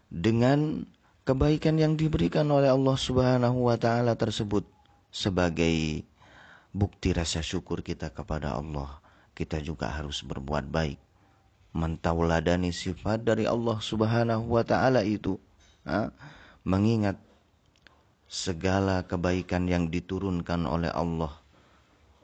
dengan 0.09 0.85
kebaikan 1.25 1.77
yang 1.77 1.93
diberikan 1.97 2.49
oleh 2.49 2.69
Allah 2.69 2.97
Subhanahu 2.97 3.69
wa 3.69 3.77
taala 3.77 4.17
tersebut 4.17 4.65
sebagai 5.09 6.05
bukti 6.73 7.13
rasa 7.13 7.41
syukur 7.41 7.81
kita 7.81 8.13
kepada 8.13 8.57
Allah, 8.57 9.01
kita 9.33 9.61
juga 9.61 9.89
harus 9.89 10.21
berbuat 10.21 10.69
baik. 10.69 10.97
Mentauladani 11.69 12.73
sifat 12.73 13.21
dari 13.21 13.45
Allah 13.45 13.77
Subhanahu 13.77 14.57
wa 14.57 14.65
taala 14.65 15.05
itu, 15.05 15.37
ha? 15.85 16.09
mengingat 16.65 17.17
segala 18.29 19.05
kebaikan 19.05 19.69
yang 19.69 19.89
diturunkan 19.89 20.65
oleh 20.65 20.89
Allah 20.93 21.33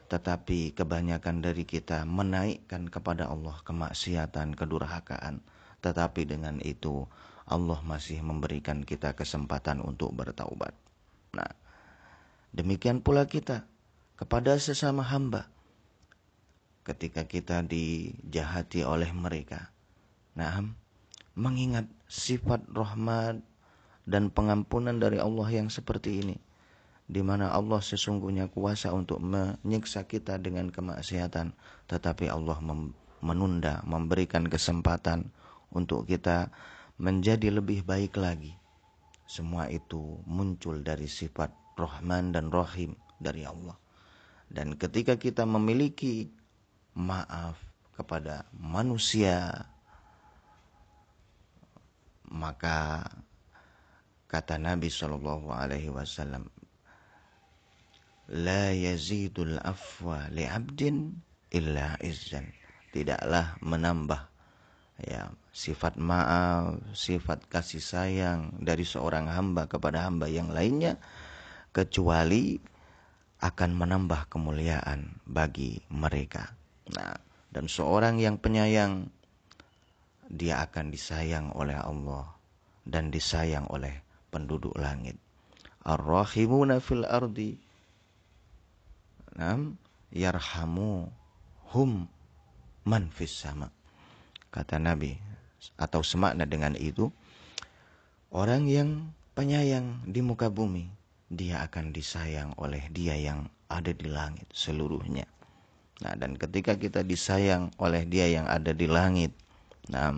tetapi 0.05 0.77
kebanyakan 0.77 1.41
dari 1.41 1.65
kita 1.65 2.05
menaikkan 2.05 2.85
kepada 2.85 3.25
Allah 3.25 3.57
kemaksiatan, 3.65 4.53
kedurhakaan. 4.53 5.41
Tetapi 5.85 6.25
dengan 6.25 6.57
itu 6.65 7.05
Allah 7.45 7.77
masih 7.85 8.25
memberikan 8.25 8.81
kita 8.81 9.13
kesempatan 9.13 9.85
untuk 9.85 10.17
bertaubat. 10.17 10.73
Nah, 11.37 11.53
demikian 12.57 13.05
pula 13.05 13.29
kita 13.29 13.69
kepada 14.17 14.57
sesama 14.57 15.05
hamba 15.05 15.45
ketika 16.89 17.29
kita 17.29 17.61
dijahati 17.61 18.81
oleh 18.81 19.13
mereka. 19.13 19.69
Nah, 20.33 20.65
mengingat 21.37 21.85
sifat 22.09 22.65
rahmat 22.73 23.45
dan 24.09 24.33
pengampunan 24.33 24.97
dari 24.97 25.21
Allah 25.21 25.49
yang 25.53 25.69
seperti 25.69 26.25
ini. 26.25 26.37
di 27.05 27.21
mana 27.21 27.53
Allah 27.53 27.85
sesungguhnya 27.85 28.49
kuasa 28.49 28.89
untuk 28.89 29.21
menyiksa 29.21 30.09
kita 30.09 30.41
dengan 30.41 30.73
kemaksiatan, 30.73 31.53
tetapi 31.85 32.25
Allah 32.33 32.57
menunda, 33.21 33.85
memberikan 33.85 34.49
kesempatan 34.49 35.29
untuk 35.75 36.07
kita 36.07 36.49
menjadi 36.95 37.51
lebih 37.51 37.83
baik 37.83 38.15
lagi. 38.15 38.55
Semua 39.27 39.67
itu 39.67 40.23
muncul 40.23 40.79
dari 40.79 41.11
sifat 41.11 41.51
Rahman 41.75 42.31
dan 42.31 42.47
Rahim 42.47 42.95
dari 43.19 43.43
Allah. 43.43 43.75
Dan 44.47 44.79
ketika 44.79 45.19
kita 45.19 45.43
memiliki 45.43 46.31
maaf 46.95 47.59
kepada 47.99 48.47
manusia, 48.55 49.67
maka 52.31 53.03
kata 54.31 54.55
Nabi 54.55 54.87
Shallallahu 54.87 55.51
Alaihi 55.51 55.91
Wasallam 55.91 56.47
la 58.31 58.71
yazidul 58.71 59.59
afwa 59.61 60.29
li'abdin 60.31 61.11
illa 61.51 61.99
izzan. 61.99 62.47
Tidaklah 62.95 63.59
menambah 63.59 64.21
ya 65.03 65.27
sifat 65.55 65.95
maaf, 65.95 66.83
sifat 66.91 67.47
kasih 67.47 67.79
sayang 67.79 68.59
dari 68.59 68.83
seorang 68.83 69.31
hamba 69.31 69.71
kepada 69.71 70.03
hamba 70.03 70.27
yang 70.27 70.51
lainnya 70.51 70.99
kecuali 71.71 72.59
akan 73.39 73.71
menambah 73.71 74.27
kemuliaan 74.27 75.15
bagi 75.23 75.79
mereka. 75.87 76.51
Nah, 76.91 77.15
dan 77.55 77.71
seorang 77.71 78.19
yang 78.19 78.35
penyayang 78.35 79.07
dia 80.27 80.59
akan 80.59 80.91
disayang 80.91 81.55
oleh 81.55 81.79
Allah 81.79 82.35
dan 82.83 83.07
disayang 83.07 83.71
oleh 83.71 84.03
penduduk 84.35 84.75
langit. 84.75 85.15
Ar-rahimuna 85.87 86.83
fil 86.83 87.07
ardi 87.07 87.55
Nam 89.35 89.75
yarhamu 90.15 91.11
hum 91.75 92.07
man 92.87 93.11
fis 93.11 93.35
sama. 93.35 93.67
Kata 94.47 94.79
Nabi 94.79 95.24
atau 95.79 96.05
semakna 96.05 96.45
dengan 96.47 96.73
itu 96.77 97.09
orang 98.31 98.67
yang 98.67 98.89
penyayang 99.33 100.03
di 100.05 100.21
muka 100.23 100.51
bumi 100.51 100.87
dia 101.31 101.65
akan 101.65 101.91
disayang 101.91 102.53
oleh 102.55 102.85
dia 102.93 103.17
yang 103.17 103.49
ada 103.65 103.89
di 103.89 104.05
langit 104.05 104.45
seluruhnya. 104.53 105.25
Nah, 106.05 106.13
dan 106.13 106.37
ketika 106.37 106.77
kita 106.77 107.01
disayang 107.01 107.73
oleh 107.81 108.05
dia 108.05 108.29
yang 108.29 108.45
ada 108.45 108.75
di 108.75 108.85
langit, 108.85 109.33
nah, 109.89 110.13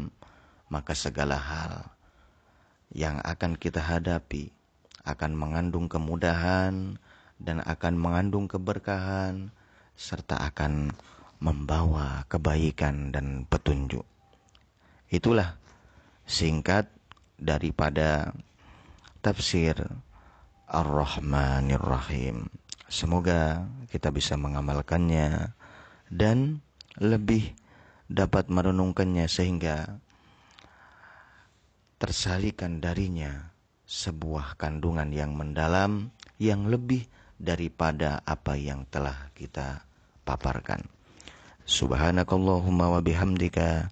maka 0.67 0.91
segala 0.97 1.39
hal 1.39 1.95
yang 2.91 3.23
akan 3.23 3.55
kita 3.55 3.79
hadapi 3.79 4.51
akan 5.07 5.31
mengandung 5.39 5.87
kemudahan, 5.87 6.99
dan 7.37 7.61
akan 7.61 7.93
mengandung 7.97 8.49
keberkahan 8.49 9.53
serta 9.97 10.41
akan 10.49 10.93
membawa 11.37 12.25
kebaikan 12.29 13.13
dan 13.13 13.45
petunjuk. 13.45 14.05
Itulah 15.07 15.55
singkat 16.27 16.91
daripada 17.39 18.35
tafsir 19.23 19.79
Ar-Rahmanir 20.67 21.79
Rahim. 21.79 22.51
Semoga 22.91 23.63
kita 23.87 24.11
bisa 24.11 24.35
mengamalkannya 24.35 25.55
dan 26.11 26.59
lebih 26.99 27.55
dapat 28.07 28.51
merenungkannya 28.51 29.27
sehingga 29.27 29.99
tersalikan 31.99 32.83
darinya 32.83 33.51
sebuah 33.87 34.59
kandungan 34.59 35.11
yang 35.15 35.35
mendalam 35.35 36.11
yang 36.37 36.67
lebih 36.67 37.07
daripada 37.39 38.19
apa 38.27 38.59
yang 38.59 38.83
telah 38.91 39.31
kita 39.33 39.87
paparkan. 40.27 40.83
Subhanakallahumma 41.67 42.99
wa 42.99 43.01
bihamdika 43.03 43.91